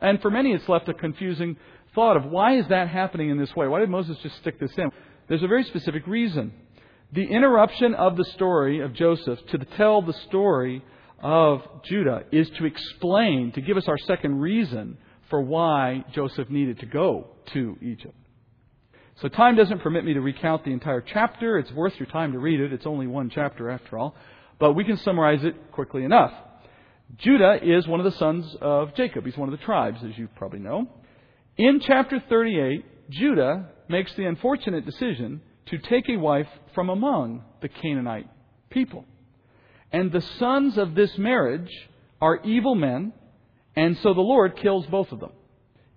[0.00, 1.56] And for many, it's left a confusing
[1.96, 3.66] thought of why is that happening in this way?
[3.66, 4.90] Why did Moses just stick this in?
[5.28, 6.52] There's a very specific reason.
[7.12, 10.84] The interruption of the story of Joseph to tell the story
[11.20, 14.98] of Judah is to explain, to give us our second reason
[15.30, 18.14] for why Joseph needed to go to Egypt.
[19.22, 21.58] So time doesn't permit me to recount the entire chapter.
[21.58, 22.72] It's worth your time to read it.
[22.72, 24.14] It's only one chapter after all.
[24.58, 26.32] But we can summarize it quickly enough.
[27.16, 29.24] Judah is one of the sons of Jacob.
[29.24, 30.88] He's one of the tribes, as you probably know.
[31.56, 37.68] In chapter 38, Judah makes the unfortunate decision to take a wife from among the
[37.68, 38.28] Canaanite
[38.68, 39.06] people.
[39.90, 41.70] And the sons of this marriage
[42.20, 43.14] are evil men,
[43.74, 45.32] and so the Lord kills both of them.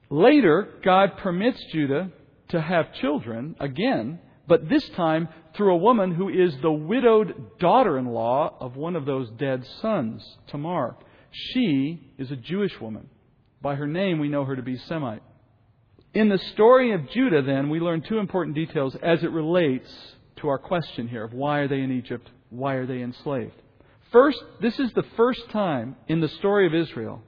[0.10, 2.10] Later, God permits Judah
[2.50, 7.98] to have children again, but this time through a woman who is the widowed daughter
[7.98, 10.95] in law of one of those dead sons, Tamar.
[11.32, 13.10] She is a Jewish woman.
[13.62, 15.22] By her name, we know her to be Semite.
[16.13, 19.89] In the story of Judah, then, we learn two important details as it relates
[20.38, 22.28] to our question here of why are they in Egypt?
[22.50, 23.54] Why are they enslaved?
[24.12, 27.22] First, this is the first time in the story of Israel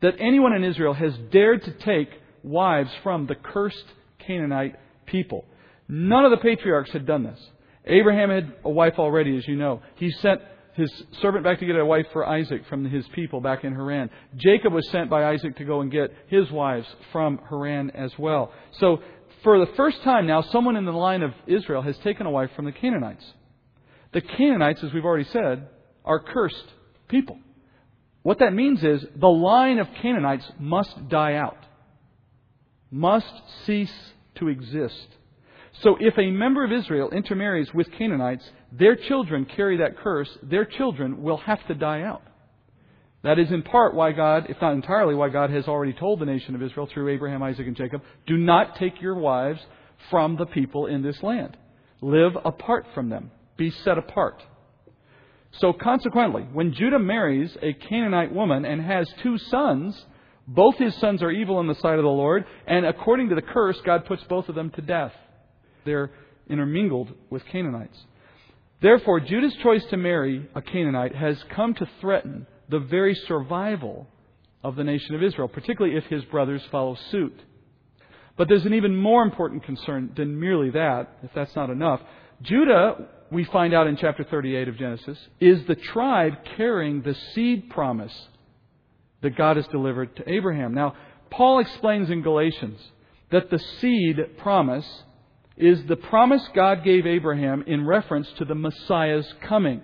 [0.00, 2.10] that anyone in Israel has dared to take
[2.42, 3.84] wives from the cursed
[4.18, 4.74] Canaanite
[5.06, 5.44] people.
[5.86, 7.38] None of the patriarchs had done this.
[7.86, 9.80] Abraham had a wife already, as you know.
[9.94, 10.40] He sent
[10.74, 10.90] his
[11.22, 14.10] servant back to get a wife for Isaac from his people back in Haran.
[14.36, 18.52] Jacob was sent by Isaac to go and get his wives from Haran as well.
[18.80, 19.00] So,
[19.44, 22.50] for the first time now, someone in the line of Israel has taken a wife
[22.56, 23.24] from the Canaanites.
[24.12, 25.68] The Canaanites, as we've already said,
[26.04, 26.72] are cursed
[27.08, 27.38] people.
[28.22, 31.58] What that means is the line of Canaanites must die out,
[32.90, 33.32] must
[33.66, 33.94] cease
[34.36, 35.08] to exist.
[35.82, 40.28] So if a member of Israel intermarries with Canaanites, their children carry that curse.
[40.42, 42.22] Their children will have to die out.
[43.22, 46.26] That is in part why God, if not entirely, why God has already told the
[46.26, 49.60] nation of Israel through Abraham, Isaac, and Jacob, do not take your wives
[50.10, 51.56] from the people in this land.
[52.02, 53.30] Live apart from them.
[53.56, 54.42] Be set apart.
[55.60, 60.04] So consequently, when Judah marries a Canaanite woman and has two sons,
[60.48, 63.42] both his sons are evil in the sight of the Lord, and according to the
[63.42, 65.12] curse, God puts both of them to death.
[65.86, 66.10] They're
[66.48, 67.98] intermingled with Canaanites.
[68.84, 74.06] Therefore, Judah's choice to marry a Canaanite has come to threaten the very survival
[74.62, 77.34] of the nation of Israel, particularly if his brothers follow suit.
[78.36, 82.02] But there's an even more important concern than merely that, if that's not enough.
[82.42, 87.70] Judah, we find out in chapter 38 of Genesis, is the tribe carrying the seed
[87.70, 88.28] promise
[89.22, 90.74] that God has delivered to Abraham.
[90.74, 90.94] Now,
[91.30, 92.80] Paul explains in Galatians
[93.30, 95.04] that the seed promise
[95.56, 99.82] is the promise God gave Abraham in reference to the Messiah's coming.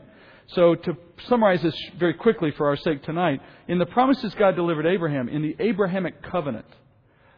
[0.49, 0.97] So, to
[1.29, 5.43] summarize this very quickly for our sake tonight, in the promises God delivered Abraham, in
[5.43, 6.67] the Abrahamic covenant,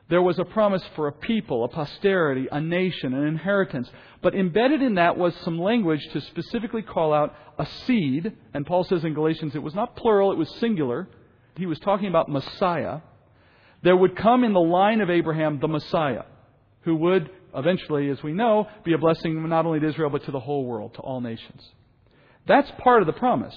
[0.08, 3.90] there was a promise for a people, a posterity, a nation, an inheritance.
[4.20, 8.32] But embedded in that was some language to specifically call out a seed.
[8.52, 11.08] And Paul says in Galatians it was not plural, it was singular.
[11.56, 13.00] He was talking about Messiah.
[13.82, 16.24] There would come in the line of Abraham the Messiah,
[16.82, 20.30] who would eventually, as we know, be a blessing not only to Israel, but to
[20.30, 21.62] the whole world, to all nations.
[22.46, 23.54] That's part of the promise.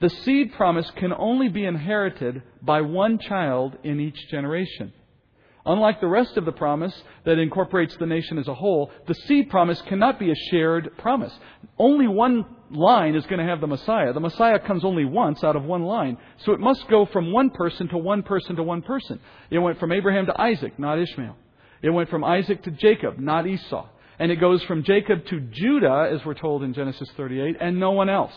[0.00, 4.92] The seed promise can only be inherited by one child in each generation.
[5.64, 9.50] Unlike the rest of the promise that incorporates the nation as a whole, the seed
[9.50, 11.32] promise cannot be a shared promise.
[11.76, 14.12] Only one line is going to have the Messiah.
[14.12, 16.18] The Messiah comes only once out of one line.
[16.44, 19.18] So it must go from one person to one person to one person.
[19.50, 21.36] It went from Abraham to Isaac, not Ishmael.
[21.82, 23.88] It went from Isaac to Jacob, not Esau.
[24.18, 27.92] And it goes from Jacob to Judah, as we're told in Genesis 38, and no
[27.92, 28.32] one else.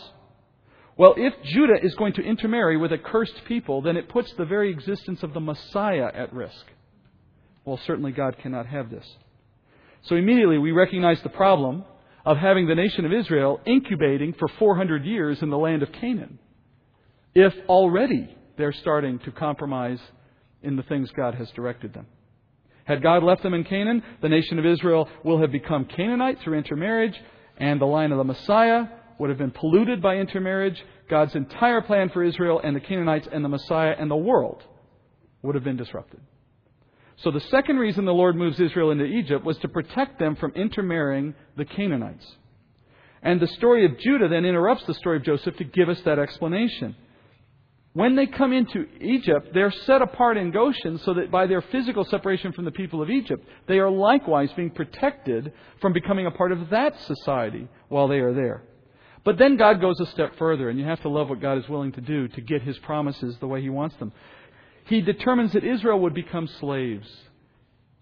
[0.96, 4.44] Well, if Judah is going to intermarry with a cursed people, then it puts the
[4.44, 6.66] very existence of the Messiah at risk.
[7.64, 9.06] Well, certainly God cannot have this.
[10.02, 11.84] So immediately we recognize the problem
[12.24, 16.38] of having the nation of Israel incubating for 400 years in the land of Canaan.
[17.34, 20.00] If already they're starting to compromise
[20.62, 22.06] in the things God has directed them.
[22.90, 26.58] Had God left them in Canaan, the nation of Israel will have become Canaanite through
[26.58, 27.14] intermarriage,
[27.56, 28.86] and the line of the Messiah
[29.20, 30.82] would have been polluted by intermarriage.
[31.08, 34.64] God's entire plan for Israel and the Canaanites and the Messiah and the world
[35.42, 36.18] would have been disrupted.
[37.18, 40.50] So the second reason the Lord moves Israel into Egypt was to protect them from
[40.56, 42.26] intermarrying the Canaanites.
[43.22, 46.18] And the story of Judah then interrupts the story of Joseph to give us that
[46.18, 46.96] explanation.
[47.92, 52.04] When they come into Egypt, they're set apart in Goshen so that by their physical
[52.04, 56.52] separation from the people of Egypt, they are likewise being protected from becoming a part
[56.52, 58.62] of that society while they are there.
[59.24, 61.68] But then God goes a step further, and you have to love what God is
[61.68, 64.12] willing to do to get His promises the way He wants them.
[64.86, 67.08] He determines that Israel would become slaves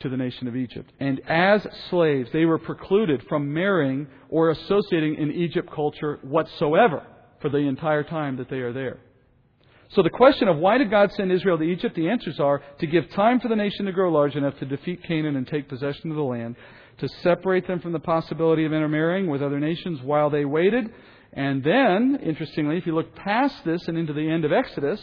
[0.00, 0.92] to the nation of Egypt.
[1.00, 7.04] And as slaves, they were precluded from marrying or associating in Egypt culture whatsoever
[7.40, 8.98] for the entire time that they are there.
[9.90, 11.96] So the question of why did God send Israel to Egypt?
[11.96, 15.02] The answers are to give time for the nation to grow large enough to defeat
[15.04, 16.56] Canaan and take possession of the land,
[16.98, 20.92] to separate them from the possibility of intermarrying with other nations while they waited.
[21.32, 25.00] And then, interestingly, if you look past this and into the end of Exodus,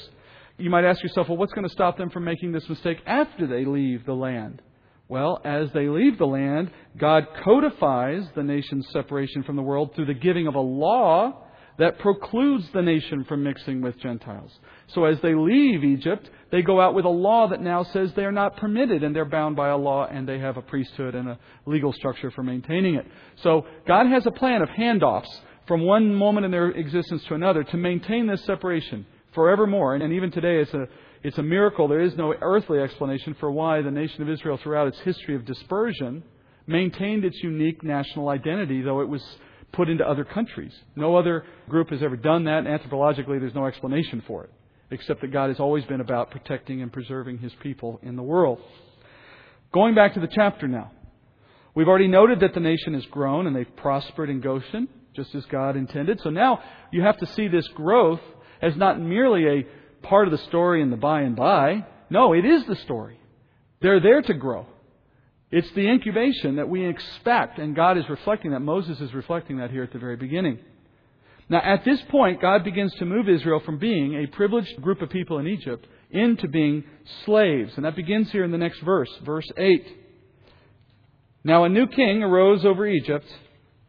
[0.57, 3.47] you might ask yourself, well, what's going to stop them from making this mistake after
[3.47, 4.61] they leave the land?
[5.07, 10.07] Well, as they leave the land, God codifies the nation's separation from the world through
[10.07, 11.44] the giving of a law
[11.77, 14.51] that precludes the nation from mixing with Gentiles.
[14.87, 18.23] So as they leave Egypt, they go out with a law that now says they
[18.23, 21.27] are not permitted and they're bound by a law and they have a priesthood and
[21.27, 23.05] a legal structure for maintaining it.
[23.43, 27.63] So God has a plan of handoffs from one moment in their existence to another
[27.63, 29.95] to maintain this separation forevermore.
[29.95, 30.87] And even today, it's a,
[31.23, 31.87] it's a miracle.
[31.87, 35.45] There is no earthly explanation for why the nation of Israel, throughout its history of
[35.45, 36.23] dispersion,
[36.67, 39.23] maintained its unique national identity, though it was
[39.75, 40.73] put into other countries.
[40.95, 42.65] No other group has ever done that.
[42.65, 44.51] and Anthropologically, there's no explanation for it
[44.91, 48.59] except that God has always been about protecting and preserving his people in the world.
[49.73, 50.91] Going back to the chapter now.
[51.73, 55.43] We've already noted that the nation has grown and they've prospered in Goshen, just as
[55.45, 56.21] God intended.
[56.21, 56.61] So now
[56.91, 58.21] you have to see this growth
[58.61, 61.85] as not merely a part of the story in the by and by.
[62.09, 63.19] No, it is the story.
[63.81, 64.67] They're there to grow.
[65.51, 68.61] It's the incubation that we expect, and God is reflecting that.
[68.61, 70.59] Moses is reflecting that here at the very beginning.
[71.47, 75.09] Now, at this point, God begins to move Israel from being a privileged group of
[75.09, 76.83] people in Egypt into being
[77.25, 77.73] slaves.
[77.75, 79.85] And that begins here in the next verse, verse 8.
[81.43, 83.27] Now, a new king arose over Egypt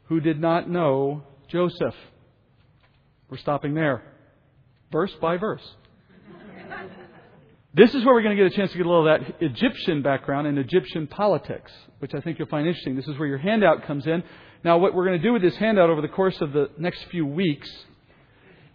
[0.05, 1.95] who did not know Joseph.
[3.31, 4.03] We're stopping there,
[4.93, 5.67] verse by verse.
[7.77, 9.43] This is where we're going to get a chance to get a little of that
[9.43, 12.97] Egyptian background and Egyptian politics, which I think you'll find interesting.
[12.97, 14.23] This is where your handout comes in.
[14.65, 17.05] Now, what we're going to do with this handout over the course of the next
[17.11, 17.71] few weeks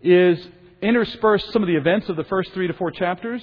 [0.03, 0.47] is
[0.83, 3.41] intersperse some of the events of the first three to four chapters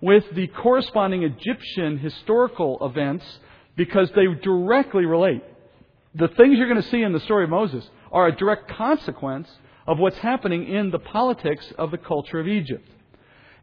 [0.00, 3.26] with the corresponding Egyptian historical events
[3.76, 5.44] because they directly relate.
[6.14, 9.50] the things you're going to see in the story of Moses are a direct consequence
[9.86, 12.88] of what's happening in the politics of the culture of Egypt.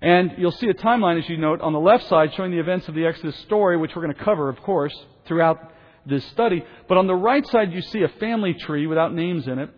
[0.03, 2.89] And you'll see a timeline, as you note, on the left side showing the events
[2.89, 4.93] of the Exodus story, which we're going to cover, of course,
[5.25, 5.71] throughout
[6.05, 6.61] this study.
[6.89, 9.69] But on the right side, you see a family tree without names in it.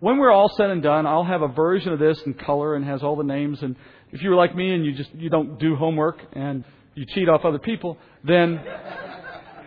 [0.00, 2.84] When we're all said and done, I'll have a version of this in color and
[2.86, 3.62] has all the names.
[3.62, 3.76] And
[4.10, 6.64] if you're like me and you just you don't do homework and
[6.94, 8.62] you cheat off other people, then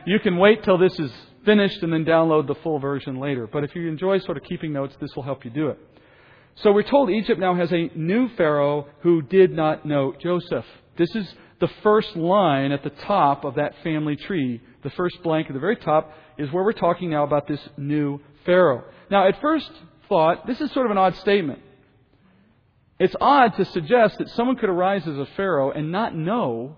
[0.07, 1.11] you can wait till this is
[1.45, 3.45] finished and then download the full version later.
[3.45, 5.79] But if you enjoy sort of keeping notes, this will help you do it.
[6.63, 10.65] So we're told Egypt now has a new Pharaoh who did not know Joseph.
[10.97, 14.61] This is the first line at the top of that family tree.
[14.81, 18.19] The first blank at the very top is where we're talking now about this new
[18.43, 18.85] Pharaoh.
[19.11, 19.69] Now, at first
[20.09, 21.59] thought, this is sort of an odd statement.
[22.99, 26.75] It's odd to suggest that someone could arise as a Pharaoh and not know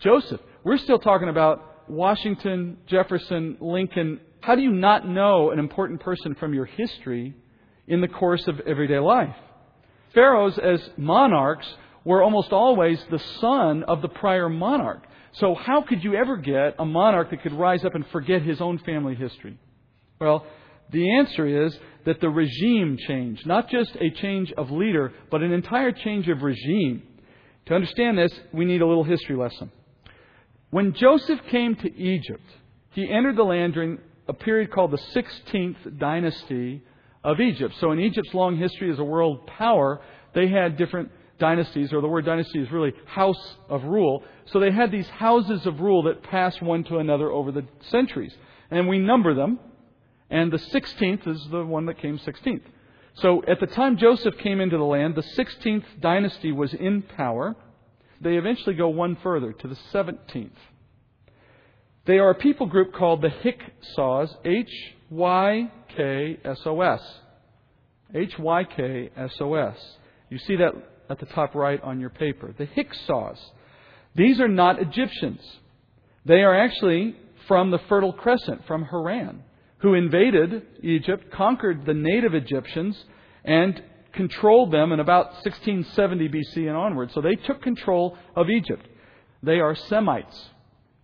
[0.00, 0.40] Joseph.
[0.64, 4.18] We're still talking about Washington, Jefferson, Lincoln.
[4.40, 7.36] How do you not know an important person from your history
[7.86, 9.34] in the course of everyday life.
[10.14, 11.66] Pharaohs, as monarchs,
[12.04, 15.02] were almost always the son of the prior monarch.
[15.32, 18.60] So, how could you ever get a monarch that could rise up and forget his
[18.60, 19.58] own family history?
[20.18, 20.46] Well,
[20.90, 23.46] the answer is that the regime changed.
[23.46, 27.02] Not just a change of leader, but an entire change of regime.
[27.66, 29.70] To understand this, we need a little history lesson.
[30.70, 32.48] When Joseph came to Egypt,
[32.92, 36.82] he entered the land during a period called the 16th dynasty
[37.26, 37.74] of Egypt.
[37.80, 40.00] So in Egypt's long history as a world power,
[40.32, 41.10] they had different
[41.40, 44.22] dynasties, or the word dynasty is really house of rule.
[44.46, 48.32] So they had these houses of rule that passed one to another over the centuries.
[48.70, 49.58] And we number them,
[50.30, 52.62] and the 16th is the one that came 16th.
[53.16, 57.56] So at the time Joseph came into the land, the 16th dynasty was in power.
[58.20, 60.50] They eventually go one further to the 17th.
[62.04, 67.02] They are a people group called the Hyksos, H Y K S O S.
[68.14, 69.76] H Y K S O S.
[70.30, 70.74] You see that
[71.08, 72.54] at the top right on your paper.
[72.56, 73.38] The Hyksos.
[74.14, 75.40] These are not Egyptians.
[76.24, 77.16] They are actually
[77.46, 79.42] from the Fertile Crescent, from Haran,
[79.78, 83.04] who invaded Egypt, conquered the native Egyptians,
[83.44, 83.80] and
[84.12, 87.12] controlled them in about 1670 BC and onward.
[87.12, 88.86] So they took control of Egypt.
[89.42, 90.50] They are Semites.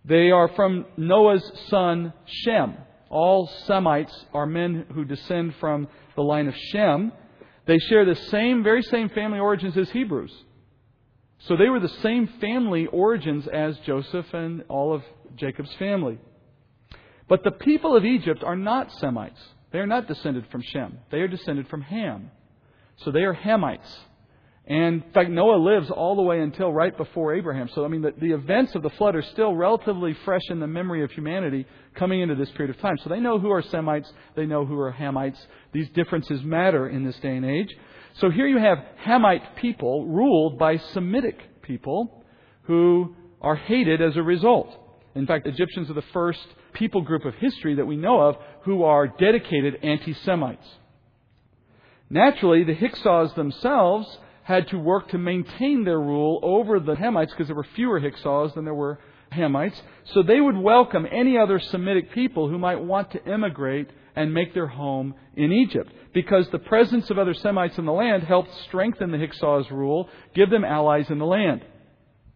[0.03, 2.75] They are from Noah's son Shem.
[3.13, 7.11] All Semites are men who descend from the line of Shem.
[7.67, 10.33] They share the same, very same family origins as Hebrews.
[11.41, 15.03] So they were the same family origins as Joseph and all of
[15.35, 16.17] Jacob's family.
[17.29, 19.39] But the people of Egypt are not Semites.
[19.71, 20.97] They are not descended from Shem.
[21.11, 22.31] They are descended from Ham.
[22.97, 23.95] So they are Hamites.
[24.65, 27.69] And in fact, Noah lives all the way until right before Abraham.
[27.75, 30.67] So, I mean, the, the events of the flood are still relatively fresh in the
[30.67, 32.97] memory of humanity coming into this period of time.
[33.03, 35.37] So they know who are Semites, they know who are Hamites.
[35.73, 37.75] These differences matter in this day and age.
[38.19, 42.23] So here you have Hamite people ruled by Semitic people
[42.63, 44.73] who are hated as a result.
[45.13, 46.39] In fact, Egyptians are the first
[46.71, 50.65] people group of history that we know of who are dedicated anti Semites.
[52.09, 54.07] Naturally, the Hyksos themselves
[54.43, 58.53] had to work to maintain their rule over the Hamites because there were fewer Hyksos
[58.53, 58.99] than there were
[59.31, 59.79] Hamites.
[60.13, 64.53] So they would welcome any other Semitic people who might want to immigrate and make
[64.53, 65.91] their home in Egypt.
[66.13, 70.49] Because the presence of other Semites in the land helped strengthen the Hyksos rule, give
[70.49, 71.63] them allies in the land.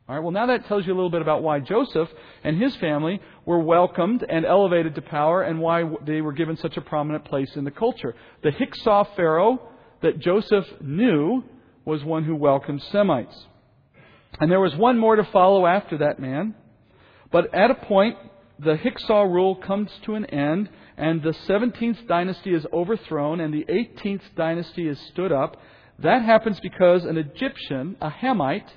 [0.09, 2.07] All right, well, now that tells you a little bit about why Joseph
[2.43, 6.77] and his family were welcomed and elevated to power and why they were given such
[6.77, 8.15] a prominent place in the culture.
[8.41, 9.59] The Hyksos Pharaoh
[10.01, 11.43] that Joseph knew
[11.87, 13.45] was one who welcomed Semites.
[14.41, 16.53] And there was one more to follow after that man.
[17.31, 18.17] But at a point,
[18.59, 23.65] the Hyksos rule comes to an end, and the 17th dynasty is overthrown, and the
[23.69, 25.61] 18th dynasty is stood up.
[25.99, 28.69] That happens because an Egyptian, a Hamite,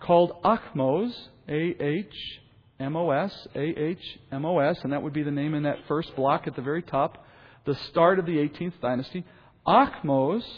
[0.00, 1.14] called Ahmose,
[1.46, 2.40] A H
[2.80, 5.64] M O S, A H M O S, and that would be the name in
[5.64, 7.26] that first block at the very top,
[7.66, 9.22] the start of the 18th dynasty.
[9.66, 10.48] Ahmose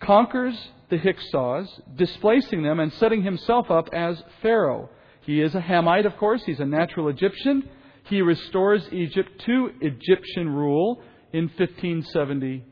[0.00, 0.56] conquers
[0.88, 4.88] the Hyksos, displacing them and setting himself up as Pharaoh.
[5.22, 6.42] He is a Hamite, of course.
[6.44, 7.68] He's a natural Egyptian.
[8.04, 12.64] He restores Egypt to Egyptian rule in 1570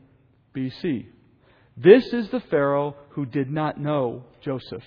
[0.55, 1.07] BC.
[1.75, 4.83] This is the Pharaoh who did not know Joseph.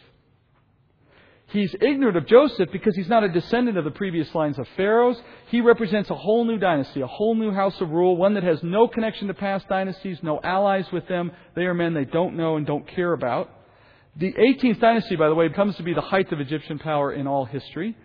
[1.50, 5.16] He's ignorant of Joseph because he's not a descendant of the previous lines of pharaohs.
[5.50, 8.62] He represents a whole new dynasty, a whole new house of rule, one that has
[8.62, 11.32] no connection to past dynasties, no allies with them.
[11.56, 13.50] They are men they don't know and don't care about.
[14.16, 17.26] The 18th dynasty, by the way, comes to be the height of Egyptian power in
[17.26, 17.96] all history.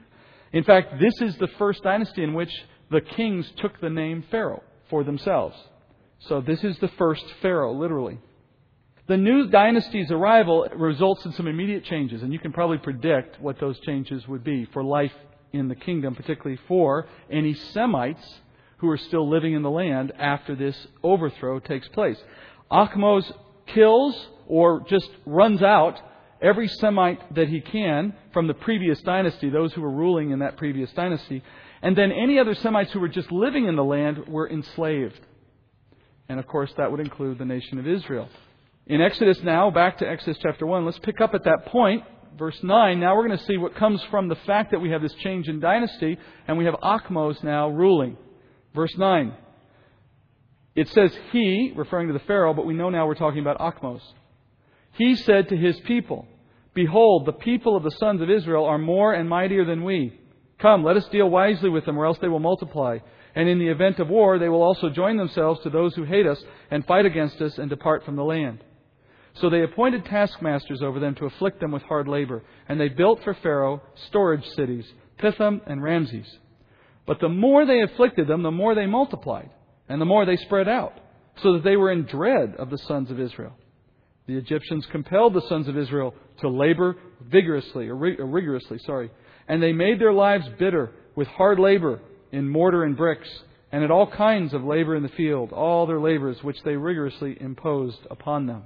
[0.54, 2.52] In fact, this is the first dynasty in which
[2.92, 4.64] the kings took the name Pharaoh.
[4.90, 5.58] for themselves.
[6.28, 8.20] So this is the first Pharaoh, literally.
[9.06, 13.60] The new dynasty's arrival results in some immediate changes, and you can probably predict what
[13.60, 15.12] those changes would be for life
[15.52, 18.40] in the kingdom, particularly for any Semites
[18.78, 22.18] who are still living in the land after this overthrow takes place.
[22.72, 23.30] Ahmose
[23.68, 26.00] kills or just runs out
[26.42, 30.56] every Semite that he can from the previous dynasty, those who were ruling in that
[30.56, 31.44] previous dynasty,
[31.82, 35.20] and then any other Semites who were just living in the land were enslaved.
[36.30, 38.30] And of course, that would include the nation of Israel.
[38.86, 42.04] In Exodus now, back to Exodus chapter 1, let's pick up at that point,
[42.38, 43.00] verse 9.
[43.00, 45.48] Now we're going to see what comes from the fact that we have this change
[45.48, 46.18] in dynasty,
[46.48, 48.18] and we have Ahmose now ruling.
[48.76, 49.34] Verse 9.
[50.76, 54.04] It says he, referring to the Pharaoh, but we know now we're talking about Ahmose.
[54.94, 56.28] He said to his people,
[56.74, 60.20] Behold, the people of the sons of Israel are more and mightier than we.
[60.60, 62.98] Come, let us deal wisely with them, or else they will multiply.
[63.34, 66.28] And in the event of war, they will also join themselves to those who hate
[66.28, 68.62] us and fight against us and depart from the land.
[69.36, 72.44] So they appointed taskmasters over them to afflict them with hard labor.
[72.70, 74.86] And they built for Pharaoh storage cities,
[75.18, 76.28] Pithom and Ramses.
[77.06, 79.50] But the more they afflicted them, the more they multiplied,
[79.90, 80.94] and the more they spread out,
[81.42, 83.54] so that they were in dread of the sons of Israel.
[84.28, 89.12] The Egyptians compelled the sons of Israel to labor vigorously, or rigorously, sorry,
[89.50, 92.00] and they made their lives bitter with hard labor
[92.32, 93.28] in mortar and bricks,
[93.72, 97.38] and at all kinds of labor in the field, all their labors which they rigorously
[97.42, 98.64] imposed upon them.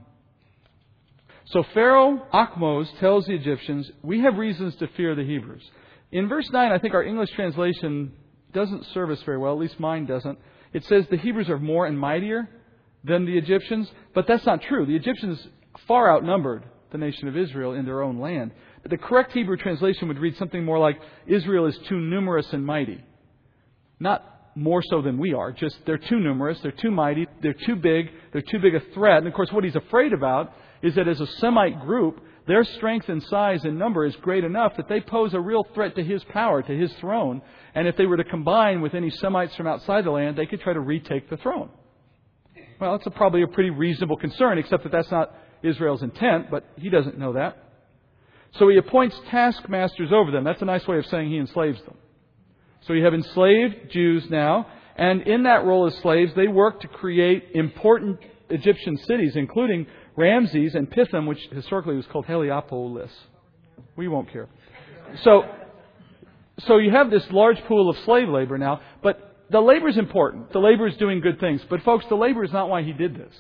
[1.52, 5.64] So Pharaoh Ahmose tells the Egyptians, We have reasons to fear the Hebrews.
[6.12, 8.14] In verse 9, I think our English translation
[8.54, 10.40] doesn't serve us very well, at least mine doesn't.
[10.74, 12.50] It says the Hebrews are more and mightier
[13.04, 14.86] than the Egyptians, but that's not true.
[14.86, 15.46] The Egyptians
[15.88, 18.52] far outnumbered the nation of Israel in their own land.
[18.82, 22.66] But the correct Hebrew translation would read something more like Israel is too numerous and
[22.66, 23.04] mighty.
[24.00, 27.76] Not more so than we are, just they're too numerous, they're too mighty, they're too
[27.76, 29.20] big, they're too big a threat.
[29.20, 33.10] And of course, what he's afraid about is that as a Semite group, their strength
[33.10, 36.24] and size and number is great enough that they pose a real threat to his
[36.26, 37.42] power, to his throne.
[37.76, 40.62] And if they were to combine with any Semites from outside the land, they could
[40.62, 41.70] try to retake the throne.
[42.80, 46.64] Well, that's a, probably a pretty reasonable concern, except that that's not Israel's intent, but
[46.78, 47.58] he doesn't know that.
[48.54, 50.44] So he appoints taskmasters over them.
[50.44, 51.98] That's a nice way of saying he enslaves them.
[52.82, 56.88] So you have enslaved Jews now, and in that role as slaves, they work to
[56.88, 58.20] create important
[58.50, 59.88] Egyptian cities, including
[60.18, 63.12] Ramses and Pithom, which historically was called Heliopolis.
[63.96, 64.50] We won't care.
[65.24, 65.44] So,
[66.68, 70.52] so you have this large pool of slave labor now, but the labor is important.
[70.52, 71.62] The labor is doing good things.
[71.70, 73.34] But folks, the labor is not why he did this.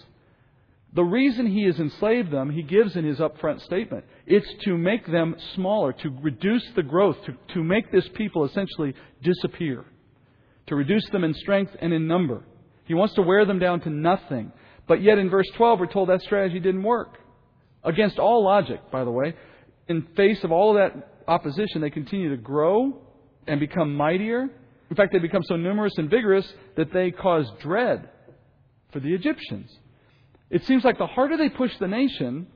[0.93, 4.05] The reason he has enslaved them, he gives in his upfront statement.
[4.25, 8.95] It's to make them smaller, to reduce the growth, to, to make this people essentially
[9.21, 9.83] disappear,
[10.67, 12.43] to reduce them in strength and in number.
[12.85, 14.53] He wants to wear them down to nothing.
[14.87, 17.17] But yet in verse 12, we're told that strategy didn't work.
[17.83, 19.35] Against all logic, by the way.
[19.87, 23.01] In face of all of that opposition, they continue to grow
[23.47, 24.49] and become mightier.
[24.89, 28.09] In fact, they become so numerous and vigorous that they cause dread
[28.91, 29.69] for the Egyptians.
[30.49, 32.47] It seems like the harder they push the nation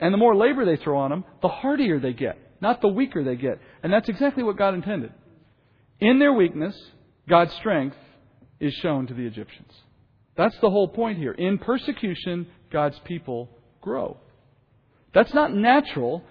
[0.00, 3.22] and the more labor they throw on them, the hardier they get, not the weaker
[3.22, 3.60] they get.
[3.82, 5.12] And that's exactly what God intended.
[6.00, 6.76] In their weakness,
[7.28, 7.96] God's strength
[8.58, 9.72] is shown to the Egyptians.
[10.36, 11.32] That's the whole point here.
[11.32, 13.48] In persecution, God's people
[13.80, 14.16] grow.
[15.12, 16.24] That's not natural.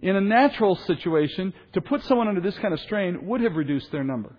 [0.00, 3.90] In a natural situation, to put someone under this kind of strain would have reduced
[3.90, 4.36] their number,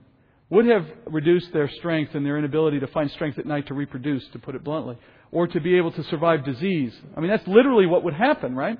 [0.52, 4.26] would have reduced their strength and their inability to find strength at night to reproduce,
[4.30, 4.98] to put it bluntly,
[5.32, 6.94] or to be able to survive disease.
[7.16, 8.78] I mean, that's literally what would happen, right?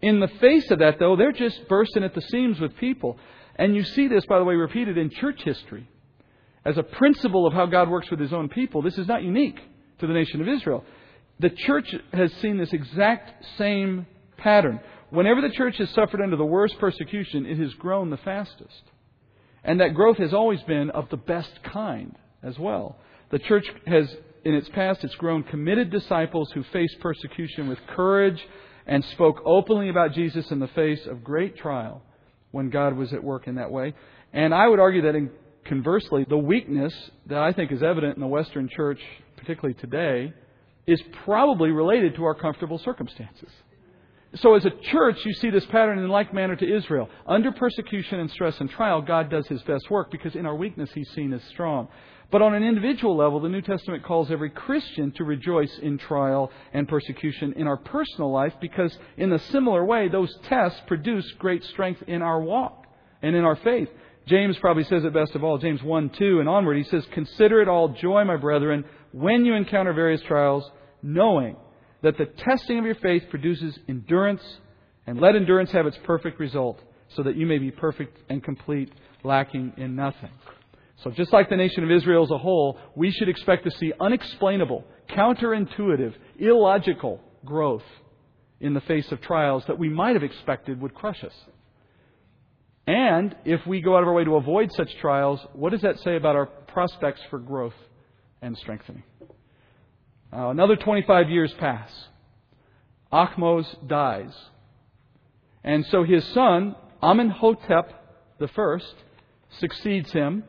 [0.00, 3.18] In the face of that, though, they're just bursting at the seams with people.
[3.56, 5.88] And you see this, by the way, repeated in church history.
[6.64, 9.60] As a principle of how God works with his own people, this is not unique
[10.00, 10.84] to the nation of Israel.
[11.38, 14.80] The church has seen this exact same pattern.
[15.10, 18.82] Whenever the church has suffered under the worst persecution, it has grown the fastest.
[19.64, 22.96] And that growth has always been of the best kind as well.
[23.30, 28.40] The church has, in its past, it's grown committed disciples who faced persecution with courage
[28.86, 32.02] and spoke openly about Jesus in the face of great trial
[32.50, 33.94] when God was at work in that way.
[34.32, 35.30] And I would argue that in,
[35.64, 36.92] conversely, the weakness
[37.26, 39.00] that I think is evident in the Western church
[39.40, 40.32] particularly today,
[40.86, 43.50] is probably related to our comfortable circumstances.
[44.36, 47.08] So, as a church, you see this pattern in like manner to Israel.
[47.26, 50.88] Under persecution and stress and trial, God does his best work because in our weakness,
[50.94, 51.88] he's seen as strong.
[52.30, 56.52] But on an individual level, the New Testament calls every Christian to rejoice in trial
[56.72, 61.64] and persecution in our personal life because, in a similar way, those tests produce great
[61.64, 62.86] strength in our walk
[63.22, 63.88] and in our faith.
[64.26, 65.58] James probably says it best of all.
[65.58, 69.54] James 1 2 and onward, he says, Consider it all joy, my brethren, when you
[69.54, 70.68] encounter various trials,
[71.02, 71.56] knowing
[72.02, 74.42] that the testing of your faith produces endurance,
[75.06, 76.80] and let endurance have its perfect result,
[77.16, 78.92] so that you may be perfect and complete,
[79.24, 80.30] lacking in nothing.
[81.02, 83.92] So, just like the nation of Israel as a whole, we should expect to see
[83.98, 87.82] unexplainable, counterintuitive, illogical growth
[88.60, 91.32] in the face of trials that we might have expected would crush us.
[92.90, 96.00] And if we go out of our way to avoid such trials, what does that
[96.00, 97.76] say about our prospects for growth
[98.42, 99.04] and strengthening?
[100.32, 101.88] Uh, another 25 years pass.
[103.12, 104.34] Ahmose dies.
[105.62, 107.92] And so his son, Amenhotep
[108.40, 108.78] I,
[109.60, 110.42] succeeds him.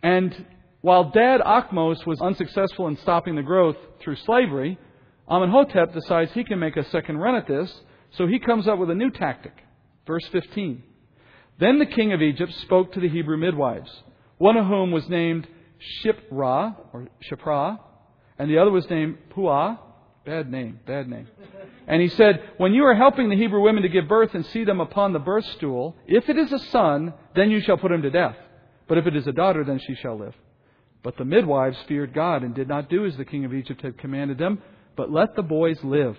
[0.00, 0.46] And
[0.82, 4.78] while dad Ahmose was unsuccessful in stopping the growth through slavery,
[5.28, 7.80] Amenhotep decides he can make a second run at this,
[8.12, 9.64] so he comes up with a new tactic.
[10.06, 10.84] Verse 15.
[11.58, 13.90] Then the king of Egypt spoke to the Hebrew midwives,
[14.38, 15.46] one of whom was named
[16.02, 17.78] Shiphrah, or Shiphrah,
[18.38, 19.78] and the other was named Puah.
[20.24, 21.26] Bad name, bad name.
[21.86, 24.64] And he said, When you are helping the Hebrew women to give birth and see
[24.64, 28.02] them upon the birth stool, if it is a son, then you shall put him
[28.02, 28.36] to death.
[28.86, 30.34] But if it is a daughter, then she shall live.
[31.02, 33.98] But the midwives feared God and did not do as the king of Egypt had
[33.98, 34.60] commanded them,
[34.96, 36.16] but let the boys live.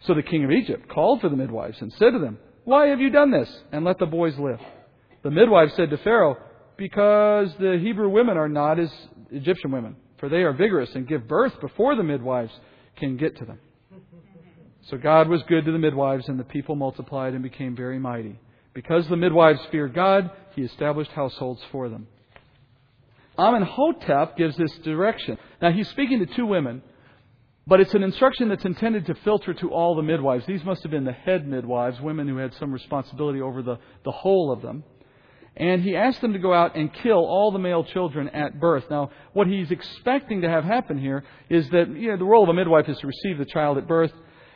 [0.00, 3.00] So the king of Egypt called for the midwives and said to them, Why have
[3.00, 3.48] you done this?
[3.70, 4.58] And let the boys live.
[5.22, 6.36] The midwife said to Pharaoh,
[6.76, 8.90] Because the Hebrew women are not as
[9.30, 12.50] Egyptian women, for they are vigorous and give birth before the midwives
[12.96, 13.60] can get to them.
[14.90, 18.36] So God was good to the midwives, and the people multiplied and became very mighty.
[18.74, 22.08] Because the midwives feared God, he established households for them.
[23.38, 25.38] Amenhotep gives this direction.
[25.62, 26.82] Now he's speaking to two women
[27.66, 30.46] but it's an instruction that's intended to filter to all the midwives.
[30.46, 34.12] These must have been the head midwives, women who had some responsibility over the, the
[34.12, 34.84] whole of them.
[35.56, 38.84] And he asked them to go out and kill all the male children at birth.
[38.90, 42.50] Now, what he's expecting to have happen here is that you know, the role of
[42.50, 44.12] a midwife is to receive the child at birth.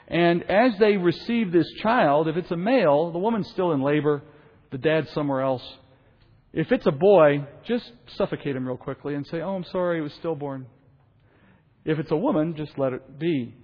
[0.07, 4.23] And as they receive this child, if it's a male, the woman's still in labor,
[4.71, 5.63] the dad's somewhere else.
[6.53, 10.03] If it's a boy, just suffocate him real quickly and say, Oh, I'm sorry, he
[10.03, 10.67] was stillborn.
[11.85, 13.55] If it's a woman, just let it be.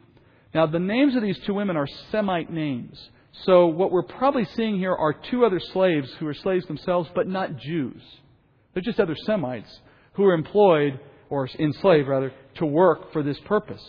[0.54, 2.98] Now, the names of these two women are Semite names.
[3.44, 7.28] So, what we're probably seeing here are two other slaves who are slaves themselves, but
[7.28, 8.00] not Jews.
[8.72, 9.68] They're just other Semites
[10.14, 10.98] who are employed,
[11.28, 13.82] or enslaved rather, to work for this purpose.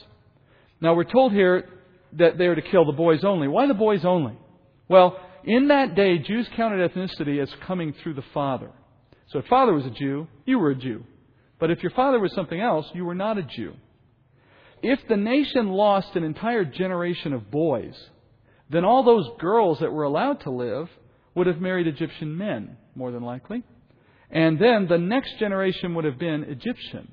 [0.82, 1.69] Now, we're told here
[2.13, 3.47] that they are to kill the boys only.
[3.47, 4.38] Why the boys only?
[4.89, 8.71] Well, in that day, Jews counted ethnicity as coming through the father.
[9.30, 11.05] So, if father was a Jew, you were a Jew.
[11.59, 13.73] But if your father was something else, you were not a Jew.
[14.82, 17.95] If the nation lost an entire generation of boys,
[18.69, 20.89] then all those girls that were allowed to live
[21.36, 23.63] would have married Egyptian men, more than likely.
[24.30, 27.11] And then the next generation would have been Egyptian,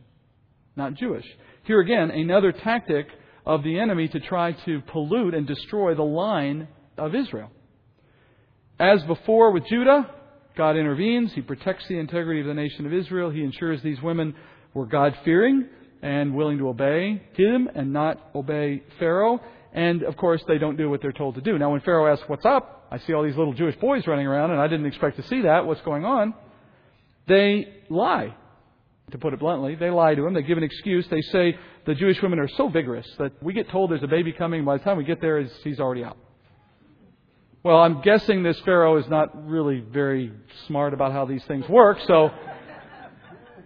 [0.76, 1.26] not Jewish.
[1.64, 3.06] Here again, another tactic
[3.46, 7.50] of the enemy to try to pollute and destroy the line of Israel.
[8.78, 10.10] As before with Judah,
[10.56, 11.32] God intervenes.
[11.32, 13.30] He protects the integrity of the nation of Israel.
[13.30, 14.34] He ensures these women
[14.72, 15.68] were God fearing
[16.04, 19.40] and willing to obey him and not obey Pharaoh.
[19.72, 21.58] And of course, they don't do what they're told to do.
[21.58, 22.86] Now, when Pharaoh asks, What's up?
[22.90, 25.40] I see all these little Jewish boys running around, and I didn't expect to see
[25.40, 25.66] that.
[25.66, 26.34] What's going on?
[27.26, 28.36] They lie.
[29.12, 30.34] To put it bluntly, they lie to him.
[30.34, 31.06] They give an excuse.
[31.08, 34.32] They say the Jewish women are so vigorous that we get told there's a baby
[34.32, 34.64] coming.
[34.64, 36.18] By the time we get there, he's already out.
[37.62, 40.32] Well, I'm guessing this Pharaoh is not really very
[40.66, 42.30] smart about how these things work, so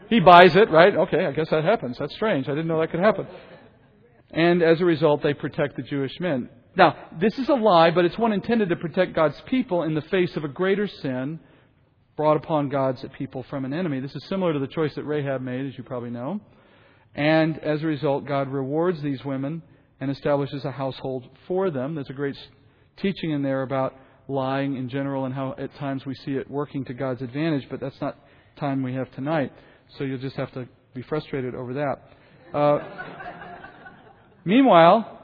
[0.09, 0.95] he buys it, right?
[0.95, 1.99] Okay, I guess that happens.
[1.99, 2.49] That's strange.
[2.49, 3.27] I didn't know that could happen.
[4.31, 6.49] And as a result, they protect the Jewish men.
[6.77, 10.03] Now, this is a lie, but it's one intended to protect God's people in the
[10.03, 11.41] face of a greater sin
[12.17, 14.01] brought upon God's people from an enemy.
[14.01, 16.41] This is similar to the choice that Rahab made, as you probably know.
[17.15, 19.63] And as a result, God rewards these women
[20.01, 21.95] and establishes a household for them.
[21.95, 22.37] There's a great
[22.97, 23.95] teaching in there about
[24.29, 27.81] lying in general and how at times we see it working to God's advantage, but
[27.81, 28.19] that's not
[28.57, 29.53] time we have tonight.
[29.97, 32.57] So you'll just have to be frustrated over that.
[32.57, 32.79] Uh,
[34.45, 35.19] meanwhile,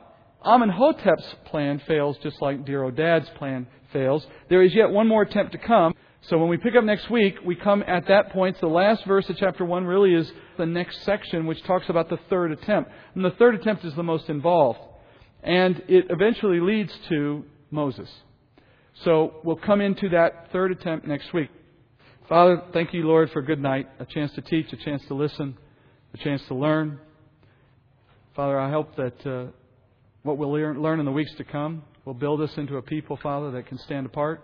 [0.45, 4.27] Amenhotep's plan fails just like dear old dad's plan fails.
[4.49, 5.95] There is yet one more attempt to come.
[6.29, 8.59] So when we pick up next week, we come at that point.
[8.61, 12.19] The last verse of chapter 1 really is the next section, which talks about the
[12.31, 12.91] third attempt.
[13.15, 14.79] And the third attempt is the most involved.
[15.43, 18.09] And it eventually leads to Moses.
[19.03, 21.51] So we'll come into that third attempt next week.
[22.29, 25.15] Father, thank you, Lord, for a good night, a chance to teach, a chance to
[25.15, 25.57] listen,
[26.15, 26.99] a chance to learn.
[28.35, 29.51] Father, I hope that uh,
[30.23, 33.51] what we'll learn in the weeks to come will build us into a people, Father,
[33.53, 34.43] that can stand apart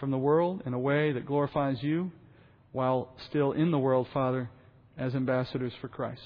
[0.00, 2.10] from the world in a way that glorifies you.
[2.72, 4.50] while still in the world, Father,
[4.98, 6.20] as ambassadors for Christ.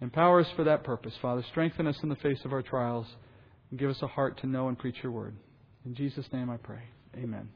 [0.00, 1.44] Empower us for that purpose, Father.
[1.50, 3.06] Strengthen us in the face of our trials
[3.70, 5.36] and give us a heart to know and preach your word.
[5.84, 6.82] In Jesus' name I pray.
[7.16, 7.48] Amen.